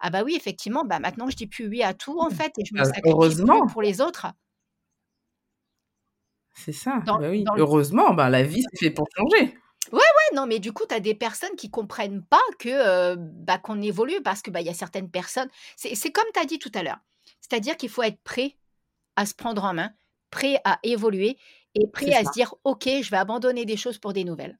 [0.00, 2.64] Ah bah, oui, effectivement, bah, maintenant je dis plus oui à tout en fait et
[2.64, 4.26] je me Heu, sacrifie plus pour les autres.
[6.54, 7.44] C'est ça, Dans bah, oui.
[7.44, 9.54] dans le Heureusement, bah, la vie, c'est fait pour changer.
[9.92, 13.16] Ouais, ouais, non, mais du coup, tu as des personnes qui comprennent pas que, heu,
[13.18, 16.58] bah, qu'on évolue parce que, bah, y a certaines personnes c'est comme tu as dit
[16.58, 16.98] tout à l'heure.
[17.40, 18.56] C'est-à-dire qu'il faut être prêt
[19.16, 19.92] à se prendre en main,
[20.30, 21.38] prêt à évoluer
[21.74, 24.58] et prêt à se dire: «OK, je vais abandonner des choses pour des nouvelles».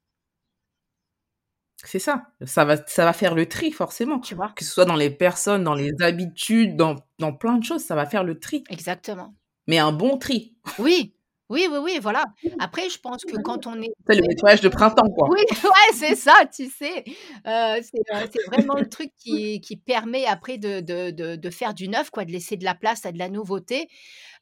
[1.84, 2.26] C'est ça.
[2.46, 4.52] Ça va ça va faire le tri forcément, Tu vois?
[4.56, 7.94] que ce soit dans les personnes, dans les habitudes, dans dans plein de choses, ça
[7.94, 8.64] va faire le tri.
[8.70, 9.34] Exactement.
[9.66, 10.56] Mais un bon tri.
[10.78, 11.14] Oui,
[11.50, 12.24] oui, oui, oui, voilà.
[12.58, 15.40] Après, je pense que quand on est sais, le nettoyage de printemps, oui, quoi.
[15.64, 17.04] ouais, c'est ça, tu sais?
[17.44, 21.74] C'est, heu, c'est vraiment le truc qui qui permet après de de de de faire
[21.74, 23.88] du neuf, quoi, de laisser de la place à de la nouveauté.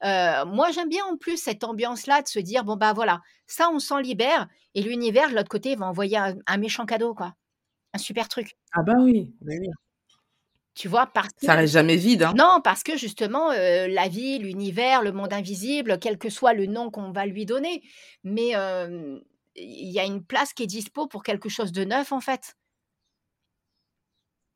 [0.05, 3.69] Heu, moi, j'aime bien en plus cette ambiance-là de se dire: «Bon, bah, voilà, ça,
[3.71, 7.13] on s'en libère» et l'univers de l'autre côté, il va envoyer un un méchant cadeau,
[7.15, 7.33] quoi,
[7.93, 8.51] un super truc.
[8.73, 9.67] Ah bah, oui, bah, oui.
[10.75, 11.05] Tu vois?
[11.07, 12.33] Parce que Ça reste jamais vide, hein.
[12.35, 16.89] non, parce que justement, la vie, l'univers, le monde invisible, quel que soit le nom
[16.89, 17.83] qu'on va lui donner,
[18.23, 18.53] mais
[19.55, 22.55] il y a une place qui est dispo pour quelque chose de neuf, en fait.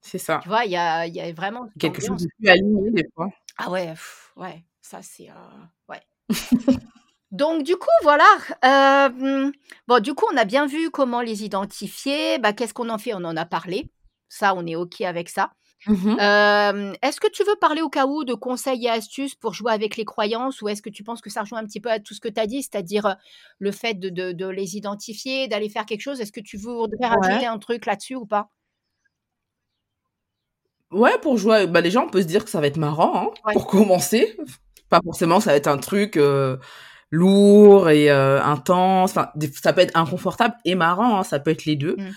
[0.01, 0.39] C'est Tu ça.
[0.45, 0.65] vois?
[0.65, 3.30] Il y a y a vraiment Quelque chose de plus aligné, des fois.
[3.57, 3.93] Ah ouais,
[4.36, 5.30] ouais, ça c'est,
[5.89, 6.01] ouais.
[7.32, 8.26] Donc du coup, voilà,
[9.88, 12.39] bon, du coup, on a bien vu comment les identifier.
[12.39, 13.13] Bah, qu'est-ce qu'on en fait?
[13.13, 13.89] On en a parlé.
[14.30, 15.51] Ça, on est OK avec ça.
[15.88, 16.17] Mmh
[17.01, 19.95] est-ce que tu veux parler au cas où de conseils et astuces pour jouer avec
[19.97, 22.13] les croyances ou est-ce que tu penses que ça rejoint un petit peu à tout
[22.13, 22.61] ce que tu as dit?
[22.63, 23.15] C'est-à-dire,
[23.59, 26.19] le fait de de de les identifier, d'aller faire quelque chose?
[26.21, 27.45] Est-ce que tu voudrais rajouter Ouais.
[27.47, 28.49] un truc là-dessus ou pas?
[30.91, 33.29] Ouais, pour jouer bah, déjà, on peut se dire que ça va être marrant, hein,
[33.45, 33.53] Ouais.
[33.53, 34.38] pour commencer.
[34.89, 36.17] Pas forcément, ça va être un truc,
[37.11, 39.11] lourd et intense.
[39.11, 39.29] Enfin,
[39.61, 42.09] ça peut être inconfortable et marrant, hein, ça peut être les 2 Mmh.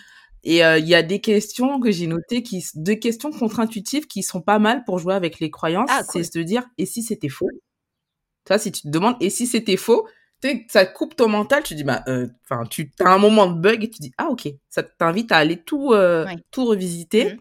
[0.45, 4.23] Et heu, il y a des questions que j'ai notées qui 2 questions contre-intuitives qui
[4.23, 5.91] sont pas mal pour jouer avec les croyances.
[5.91, 6.25] Ah C'est cool.
[6.25, 7.51] se dire: «Et si c'était faux?»
[8.47, 10.07] Tu vois, si tu te demandes: «Et si c'était faux?»
[10.71, 13.61] ça coupe ton mental, tu dis: «Bah, heu» enfin, tu tu as un moment de
[13.61, 14.49] bug et tu dis: «Ah OK».
[14.71, 16.37] Ça t'invite à aller tout, Ouais.
[16.51, 16.69] tout Mmh.
[16.69, 17.37] revisiter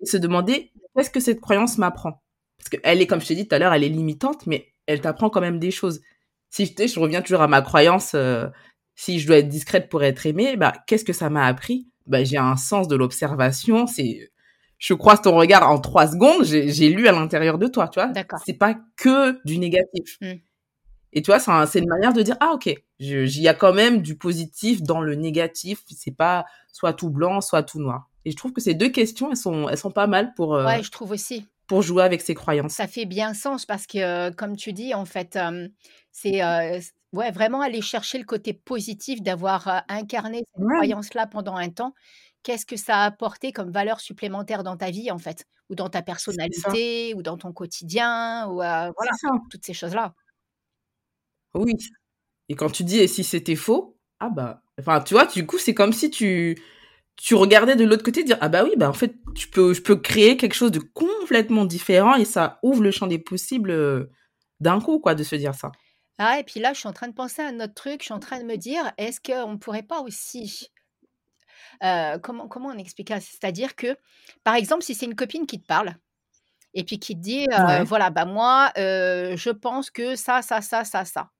[0.00, 2.22] et se demander: «Qu'est-ce que cette croyance m'apprend?»
[2.58, 5.00] parce qu'elle est, comme je t'ai dit tout à l'heure, elle est limitante, mais elle
[5.02, 6.00] t'apprend quand même des choses.
[6.50, 8.16] Si je reviens toujours à ma croyance,
[8.96, 11.88] si je dois être discrète pour être aimée, bah, qu'est-ce que ça m'a appris?
[12.06, 14.30] Bah, j'ai un sens de l'observation, c'est
[14.78, 18.08] je croise ton regard en 3 secondes, j'ai lu à l'intérieur de toi, tu vois?
[18.10, 18.40] D'accord.
[18.44, 20.32] C'est pas que du négatif Mmh.
[21.14, 23.54] et tu vois, c'est un c'est une manière de dire: «Ah OK, il y a
[23.54, 28.10] quand même du positif dans le négatif, c'est pas soit tout blanc, soit tout noir».
[28.26, 30.64] Et je trouve que ces deux questions, elles sont, elles sont pas mal pour, euh,
[30.66, 31.46] Ouais, je trouve aussi.
[31.66, 32.72] pour jouer avec ses croyances.
[32.72, 35.68] Ça fait bien sens parce que, euh, comme tu dis, en fait, euh,
[36.12, 36.40] c'est
[37.14, 41.70] ouais, vraiment aller chercher le côté positif d'avoir euh, incarné cette Ouais, croyance-là pendant un
[41.70, 41.94] temps.
[42.42, 45.88] Qu'est-ce que ça a apporté comme valeur supplémentaire dans ta vie, en fait, ou dans
[45.90, 46.02] ta
[46.50, 46.70] c'est ça.
[46.72, 49.30] personnalité, ou dans ton quotidien, ou euh, voilà, C'est ça.
[49.50, 50.14] toutes ces choses-là.
[51.54, 51.74] Oui.
[52.48, 55.58] Et quand tu dis et si c'était faux, ah bah, enfin, tu vois, du coup,
[55.58, 56.58] c'est comme si tu,
[57.16, 59.82] tu regardais de l'autre côté, dire ah bah oui, bah en fait, tu peux, je
[59.82, 64.10] peux créer quelque chose de complètement différent et ça ouvre le champ des possibles euh,
[64.60, 65.72] d'un coup, quoi, de se dire ça.
[66.18, 68.00] Ah, et puis là, je suis en train de penser à un autre truc.
[68.00, 70.68] Je suis en train de me dire, est-ce qu'on ne pourrait pas aussi,
[71.82, 73.20] euh, comment, comment on explique ça?
[73.20, 73.96] C'est-à-dire que,
[74.44, 75.94] par exemple, si c'est une copine qui te parle,
[76.74, 77.84] et puis qui te dit, euh, Ouais.
[77.84, 81.30] voilà, bah moi, euh, je pense que ça, ça, ça, ça, ça.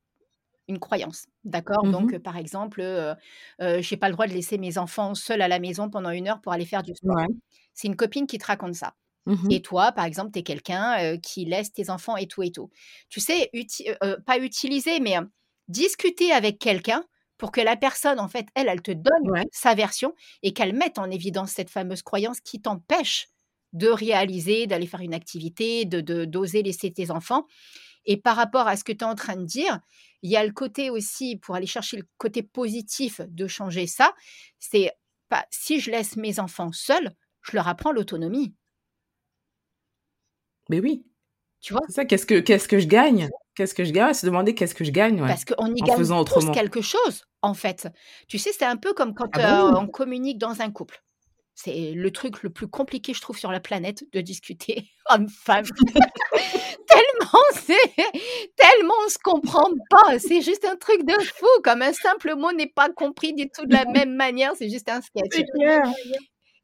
[0.68, 1.88] Une croyance, d'accord?
[1.88, 2.14] Donc, Mhm.
[2.14, 3.14] heu, par exemple, heu
[3.62, 6.28] heu, j'ai pas le droit de laisser mes enfants seuls à la maison pendant une
[6.28, 7.02] heure pour aller faire du sport.
[7.02, 7.26] Ouais.
[7.74, 8.94] C'est une copine qui te raconte ça
[9.26, 9.56] Mhm.
[9.56, 12.70] et toi, par exemple, tu es quelqu'un, qui laisse tes enfants et tout et tout.
[13.10, 13.86] Tu sais, uti
[14.26, 15.16] pas utiliser, mais,
[15.68, 17.04] discuter avec quelqu'un
[17.38, 19.44] pour que la personne, en fait, elle, elle te donne Ouais.
[19.50, 23.28] sa version et qu'elle mette en évidence cette fameuse croyance qui t'empêche
[23.72, 27.46] de réaliser, d'aller faire une activité, de de d'oser laisser tes enfants
[28.06, 29.80] et par rapport à ce que tu es en train de dire,
[30.22, 34.14] il y a le côté aussi, pour aller chercher le côté positif de changer ça,
[34.60, 34.92] c'est
[35.30, 37.12] pas si je laisse mes enfants seuls,
[37.42, 38.54] je leur apprends l'autonomie,
[40.70, 41.04] Mais oui,
[41.60, 41.82] tu vois?
[41.86, 42.04] c'est ça.
[42.04, 43.28] Qu'est-ce que, qu'est-ce que je gagne?
[43.54, 44.14] Qu'est-ce que je gagne?
[44.14, 46.52] Se demander qu'est-ce que je gagne, ouais, Parce qu'on y en gagne faisant tous autrement.
[46.52, 47.88] quelque chose, en fait.
[48.28, 49.78] Tu sais, c'est un peu comme quand, Ah bah oui.
[49.78, 51.02] on communique dans un couple.
[51.56, 55.64] C'est le truc le plus compliqué, je trouve, sur la planète de discuter homme-femme.
[56.86, 58.02] Tellement c'est
[58.56, 62.52] tellement on se comprend pas, c'est juste un truc de fou, comme un simple mot
[62.52, 65.42] n'est pas compris du tout de la même manière, c'est juste un sketch.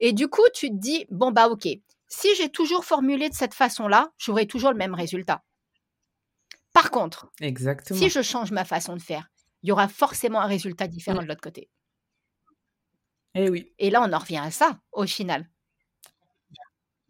[0.01, 1.69] Et du coup, tu te dis: «Bon, bah, OK,
[2.11, 5.43] si j'ai toujours formulé de cette façon-là, j'aurai toujours le même résultat.
[6.75, 7.99] Par contre, Exactement.
[7.99, 9.29] si je change ma façon de faire,
[9.63, 11.25] il y aura forcément un résultat différent Mm.
[11.25, 11.71] de l'autre côté».
[13.35, 13.73] Eh oui.
[13.79, 15.49] Et là, on en revient à ça, au final.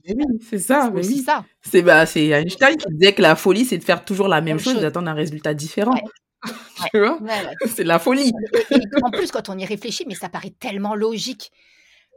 [0.05, 1.19] Eh oui, c'est ça, C'est oui.
[1.23, 1.45] ça.
[1.61, 4.57] C'est bah, c'est Einstein qui disait que la folie, c'est de faire toujours la même
[4.57, 4.83] Même chose et chose.
[4.83, 5.93] d'attendre un résultat différent.
[5.93, 6.03] Ouais.
[6.03, 6.11] Ouais.
[6.93, 7.19] Tu vois?
[7.21, 7.55] Ouais.
[7.77, 8.33] C'est la folie.
[8.71, 11.53] Et et en plus, quand on y réfléchit, mais ça paraît tellement logique.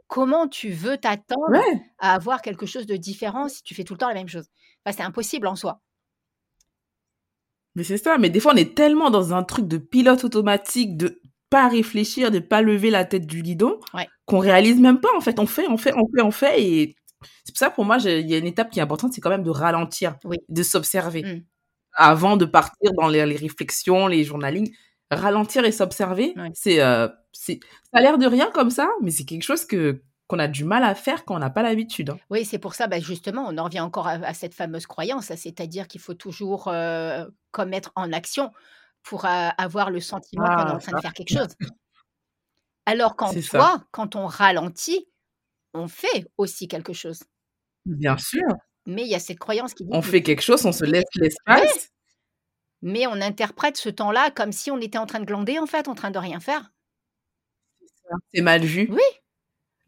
[0.06, 1.80] Comment tu veux t'attendre Ouais.
[1.98, 4.46] à avoir quelque chose de différent si tu fais tout le temps la même chose?
[4.84, 5.80] Enfin, c'est impossible en soi.
[7.74, 8.18] Mais c'est ça.
[8.18, 12.30] Mais des fois, on est tellement dans un truc de pilote automatique, de pas réfléchir,
[12.30, 14.08] de pas lever la tête du guidon, Ouais.
[14.26, 15.08] qu'on réalise même pas.
[15.16, 16.62] En fait, on fait, on fait, on fait, on fait.
[16.62, 16.96] Et
[17.44, 19.30] c'est pour ça, pour moi, il y a une étape qui est importante, c'est quand
[19.30, 20.36] même de ralentir, Oui.
[20.48, 21.22] de s'observer.
[21.22, 21.44] Mmh.
[21.96, 24.72] Avant de partir dans les, les réflexions, les journalings,
[25.10, 26.50] ralentir et s'observer, Ouais.
[26.54, 27.60] c'est, euh, c'est,
[27.92, 30.64] ça a l'air de rien comme ça, mais c'est quelque chose que, qu'on a du
[30.64, 32.10] mal à faire quand on n'a pas l'habitude.
[32.10, 32.18] hein.
[32.30, 35.26] Oui, c'est pour ça, bah, justement, on en revient encore à, à cette fameuse croyance,
[35.34, 38.50] c'est-à-dire qu'il faut toujours euh, commettre en action
[39.02, 40.96] pour euh, avoir le sentiment qu'on est Ah, en train ça.
[40.96, 41.48] de faire quelque chose.
[42.86, 43.58] Alors qu'en C'est ça.
[43.58, 45.06] soi, quand on ralentit,
[45.74, 47.22] on fait aussi quelque chose.
[47.86, 48.42] Bien sûr.
[48.86, 50.84] Mais il y a cette croyance qui dit On que- fait quelque chose, on se
[50.84, 51.90] laisse l'espace.
[52.84, 55.88] Mais on interprète ce temps-là comme si on était en train de glander, en fait,
[55.88, 56.70] en train de rien faire.
[58.32, 58.86] C'est mal vu.
[58.90, 59.02] Oui.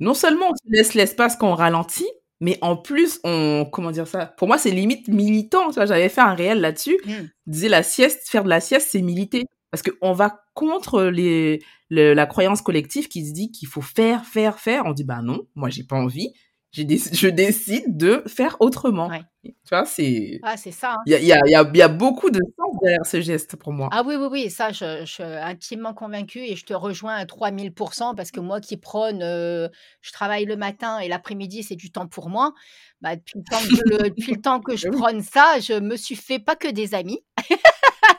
[0.00, 2.08] Non seulement on se laisse l'espace quand on ralentit,
[2.40, 4.26] mais en plus, on, comment dire ça?
[4.26, 5.70] Pour moi, c'est limite militant.
[5.70, 6.98] J'avais fait un réel là-dessus.
[7.04, 7.10] Mm.
[7.46, 9.44] Je disais la sieste, faire de la sieste, c'est militer.
[9.70, 14.24] Parce qu'on va contre les, le- la croyance collective qui se dit qu'il faut faire,
[14.24, 14.84] faire, faire.
[14.86, 16.32] On dit, bah non, moi, j'ai pas envie.
[16.76, 19.08] Je décide de faire autrement.
[19.08, 19.22] Ouais.
[19.44, 20.94] Tu vois, c'est, Ah, c'est ça.
[20.94, 21.02] hein.
[21.06, 23.20] il y a, y, a, y, a, il y a beaucoup de sens derrière ce
[23.20, 23.88] geste pour moi.
[23.92, 27.26] Ah oui, oui, oui, ça, je, je suis intimement convaincue et je te rejoins à
[27.26, 29.68] 3000% parce que moi qui prône, euh,
[30.00, 32.54] je travaille le matin et l'après-midi, c'est du temps pour moi.
[33.00, 35.96] Bah, depuis, le temps que le- depuis le temps que je prône ça, je me
[35.96, 37.20] suis fait pas que des amis.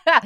[0.08, 0.22] Ah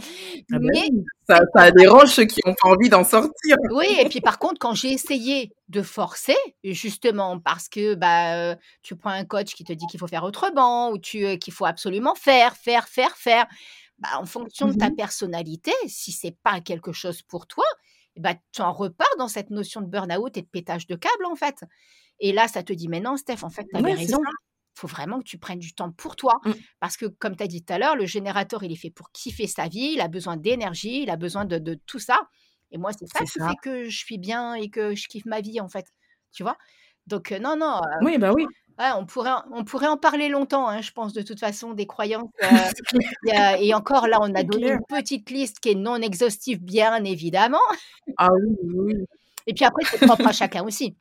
[0.51, 0.89] bah Mais
[1.27, 3.55] ça, ça dérange ceux qui ont pas envie d'en sortir.
[3.71, 8.95] oui, et puis par contre, quand j'ai essayé de forcer, justement parce que bah, tu
[8.95, 12.15] prends un coach qui te dit qu'il faut faire autrement ou tu, qu'il faut absolument
[12.15, 13.45] faire, faire, faire, faire,
[13.99, 14.95] bah, en fonction de ta Mhm.
[14.95, 17.65] personnalité, si c'est pas quelque chose pour toi,
[18.15, 21.25] eh bah, tu en repars dans cette notion de burn-out et de pétage de câble
[21.25, 21.63] en fait.
[22.19, 24.19] Et là, ça te dit, mais non, Steph, en fait, tu avais Ouais, raison.
[24.73, 26.39] Faut vraiment que tu prennes du temps pour toi.
[26.45, 26.51] Mm.
[26.79, 29.11] Parce que, comme tu as dit tout à l'heure, le générateur, il est fait pour
[29.11, 32.21] kiffer sa vie, il a besoin d'énergie, il a besoin de, de tout ça.
[32.71, 33.49] Et moi, c'est ça qui ça.
[33.49, 35.85] fait que je suis bien et que je kiffe ma vie, en fait.
[36.31, 36.57] Tu vois?
[37.07, 38.45] Donc, euh, non, non, euh, Oui, bah oui.
[38.79, 41.73] ouais, on, pourrait, en- on pourrait en parler longtemps, hein, je pense, de toute façon,
[41.73, 42.29] des croyances.
[42.43, 42.69] euh,
[43.25, 46.63] y a- et encore, là, on a donné une petite liste qui est non exhaustive,
[46.63, 47.59] bien évidemment.
[48.17, 49.05] Ah oui, oui, oui.
[49.47, 50.95] Et puis après, c'est propre à chacun aussi.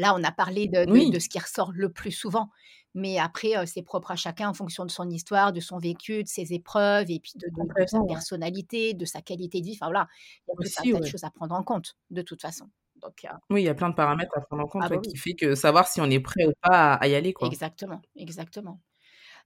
[0.00, 2.48] Là, on a parlé de, de- Oui, de ce qui ressort le plus souvent.
[2.94, 6.24] Mais après, euh, c'est propre à chacun en fonction de son histoire, de son vécu,
[6.24, 7.46] de ses épreuves, et puis de,
[7.86, 9.78] sa personnalité, de sa qualité de vie.
[9.80, 10.08] Enfin voilà,
[10.48, 12.68] il y a tout un Aussi, de choses à prendre en compte, de toute façon.
[12.96, 14.96] Donc, euh, Oui, il y a plein de paramètres à prendre en ah compte, bah
[14.96, 17.32] ouais, oui, qui fait que savoir si on est prêt ou pas à, y aller,
[17.34, 17.48] quoi.
[17.48, 18.80] exactement, exactement.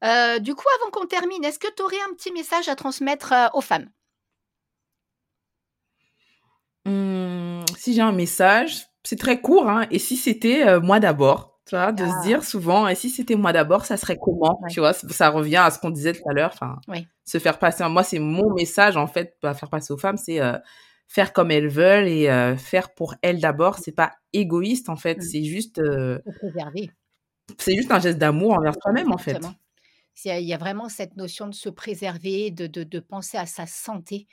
[0.04, 3.34] Euh, du coup, avant qu'on termine, est-ce que tu aurais un petit message à transmettre
[3.54, 3.90] aux femmes?
[6.86, 11.60] Hum, si j'ai un message, c'est très court, hein, et si c'était euh, moi d'abord,
[11.66, 14.58] tu vois, de se Ah, dire souvent, et si c'était moi d'abord, ça serait comment,
[14.62, 17.38] ouais, tu vois, ça revient à ce qu'on disait tout à l'heure, enfin, ouais, se
[17.38, 20.58] faire passer, moi, c'est mon message, en fait, à faire passer aux femmes, c'est euh,
[21.06, 25.18] faire comme elles veulent et euh, faire pour elles d'abord, c'est pas égoïste, en fait,
[25.18, 26.90] mm, c'est juste, se préserver.
[27.58, 29.38] c'est juste un geste d'amour envers toi-même, en fait.
[30.24, 33.66] Il y a vraiment cette notion de se préserver, de, de, de penser à sa
[33.66, 34.28] santé.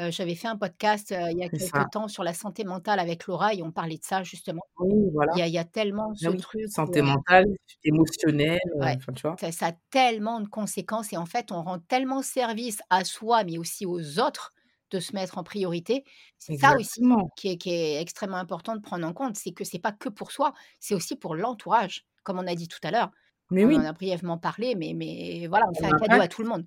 [0.00, 1.78] Euh, J'avais fait un podcast euh, il y a ça.
[1.78, 4.62] quelques temps sur la santé mentale avec Laura et on parlait de ça justement.
[4.78, 5.32] Oui, voilà.
[5.36, 7.46] Il y a, il y a tellement Ah ce oui, truc santé où, mentale,
[7.84, 9.36] émotionnelle, ouais, enfin, tu vois.
[9.38, 13.44] ça, ça a tellement de conséquences et en fait, on rend tellement service à soi,
[13.44, 14.52] mais aussi aux autres
[14.90, 16.04] de se mettre en priorité.
[16.38, 17.00] C'est ça aussi
[17.36, 20.08] qui est, qui est extrêmement important de prendre en compte, c'est que c'est pas que
[20.08, 23.10] pour soi, c'est aussi pour l'entourage, comme on a dit tout à l'heure.
[23.50, 26.28] Mais On oui, en a brièvement parlé, mais, mais voilà, on fait un cadeau à
[26.28, 26.66] tout le monde,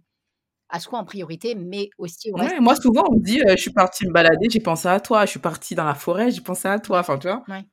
[0.69, 2.59] à soi en priorité, mais aussi au Ouais, reste.
[2.61, 5.25] moi souvent on me dit, «Je suis partie me balader, j'ai pensé à toi.
[5.25, 6.99] Je suis partie dans la forêt, j'ai pensé à toi».
[6.99, 7.43] Enfin, tu vois?
[7.47, 7.63] ouais.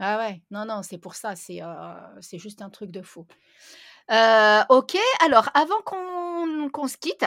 [0.00, 1.66] Ah ouais, non, non, c'est pour ça, c'est euh,
[2.20, 3.26] c'est juste un truc de fou.
[4.12, 7.24] Euh, ok, alors avant qu'on qu'on se quitte,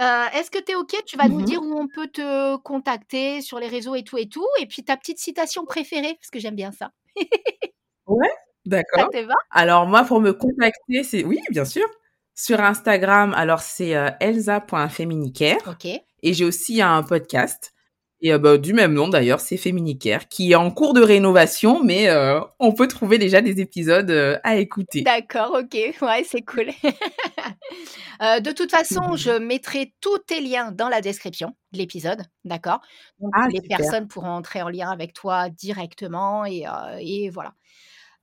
[0.00, 0.94] euh, est-ce que tu es ok?
[1.06, 4.18] Tu vas nous Mmh dire où on peut te contacter sur les réseaux et tout
[4.18, 6.92] et tout, et puis ta petite citation préférée, parce que j'aime bien ça.
[8.06, 8.28] Ouais,
[8.96, 9.10] Ça d'accord.
[9.10, 9.34] te va?
[9.50, 11.86] Alors moi pour me contacter, c'est oui, bien sûr.
[12.34, 15.86] Sur Instagram, alors c'est, heu, elsa.féminicaire Ok,
[16.22, 17.74] et j'ai aussi un podcast
[18.22, 21.82] et heu, bah, du même nom d'ailleurs, c'est Féminicaire, qui est en cours de rénovation
[21.84, 25.04] mais heu, on peut trouver déjà des épisodes, heu, à écouter.
[25.04, 26.70] d'accord, ok, ouais, c'est cool.
[28.22, 32.80] Euh, de toute façon, je mettrai tous tes liens dans la description de l'épisode, d'accord?
[33.18, 33.76] Donc Ah les super.
[33.76, 37.54] personnes pourront entrer en lien avec toi directement et, euh, et voilà.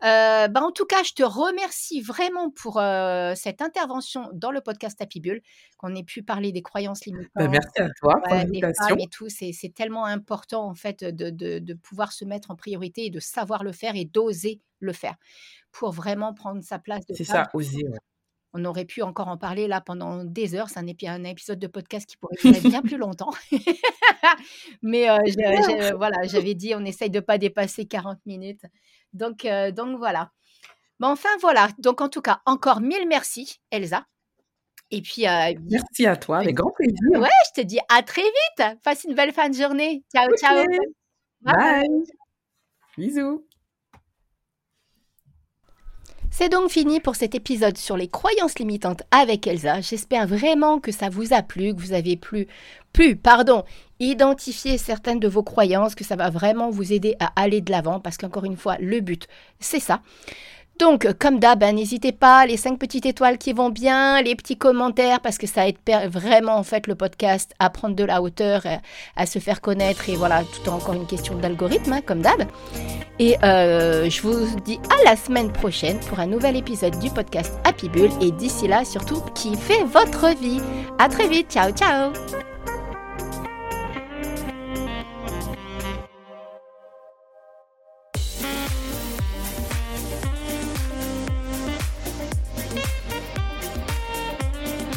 [0.04, 4.62] Euh, bah, en tout cas, je te remercie vraiment pour euh, cette intervention dans le
[4.62, 5.42] podcast Happy Bull,
[5.78, 7.12] qu'on ait pu parler des croyances Bah,
[7.46, 8.96] limitantes, merci à toi pour l'invitation.
[8.98, 9.28] et tout.
[9.30, 13.10] C'est c'est tellement important en fait de, de, de pouvoir se mettre en priorité et
[13.10, 15.16] de savoir le faire et d'oser le faire
[15.72, 17.98] pour vraiment prendre sa place de C'est ça, oser, ouais.
[18.54, 20.70] On aurait pu encore en parler là pendant des heures.
[20.70, 23.30] C'est un, épi- un épisode de podcast qui pourrait durer bien plus longtemps.
[24.82, 28.64] Mais euh, j'ai- voilà, j'avais dit on essaye de pas dépasser 40 minutes.
[29.14, 30.32] Donc, euh, donc voilà.
[31.00, 31.70] Mais enfin voilà.
[31.80, 34.06] Donc en tout cas, encore mille merci, Elsa.
[34.92, 36.98] Et puis, euh, Merci à toi, avec grand plaisir.
[37.12, 38.80] ouais, je te dis à très vite.
[38.84, 40.04] Passe une belle fin de journée.
[40.14, 40.66] Ciao, ciao.
[41.42, 41.88] Bye.
[42.98, 43.46] Bisous.
[46.32, 49.82] C'est donc fini pour cet épisode sur les croyances limitantes avec Elsa.
[49.82, 52.48] J'espère vraiment que ça vous a plu, que vous avez pu,
[52.94, 53.64] pu pardon,
[54.00, 58.00] identifier certaines de vos croyances, que ça va vraiment vous aider à aller de l'avant,
[58.00, 59.28] parce qu'encore une fois, le but,
[59.60, 60.02] c'est ça.
[60.80, 64.58] Donc, comme d'hab, hein, n'hésitez pas, les cinq petites étoiles qui vont bien, les petits
[64.58, 65.76] commentaires, parce que ça aide
[66.06, 68.80] vraiment en fait le podcast à prendre de la hauteur, à,
[69.22, 72.46] à se faire connaître, et voilà, tout est encore une question d'algorithme, hein, comme d'hab.
[73.20, 77.60] Et euh, je vous dis à la semaine prochaine pour un nouvel épisode du podcast
[77.66, 78.10] Happy Bull.
[78.22, 80.62] Et d'ici là, surtout, kiffez votre vie.
[80.98, 81.52] À très vite.
[81.52, 82.14] Ciao, ciao.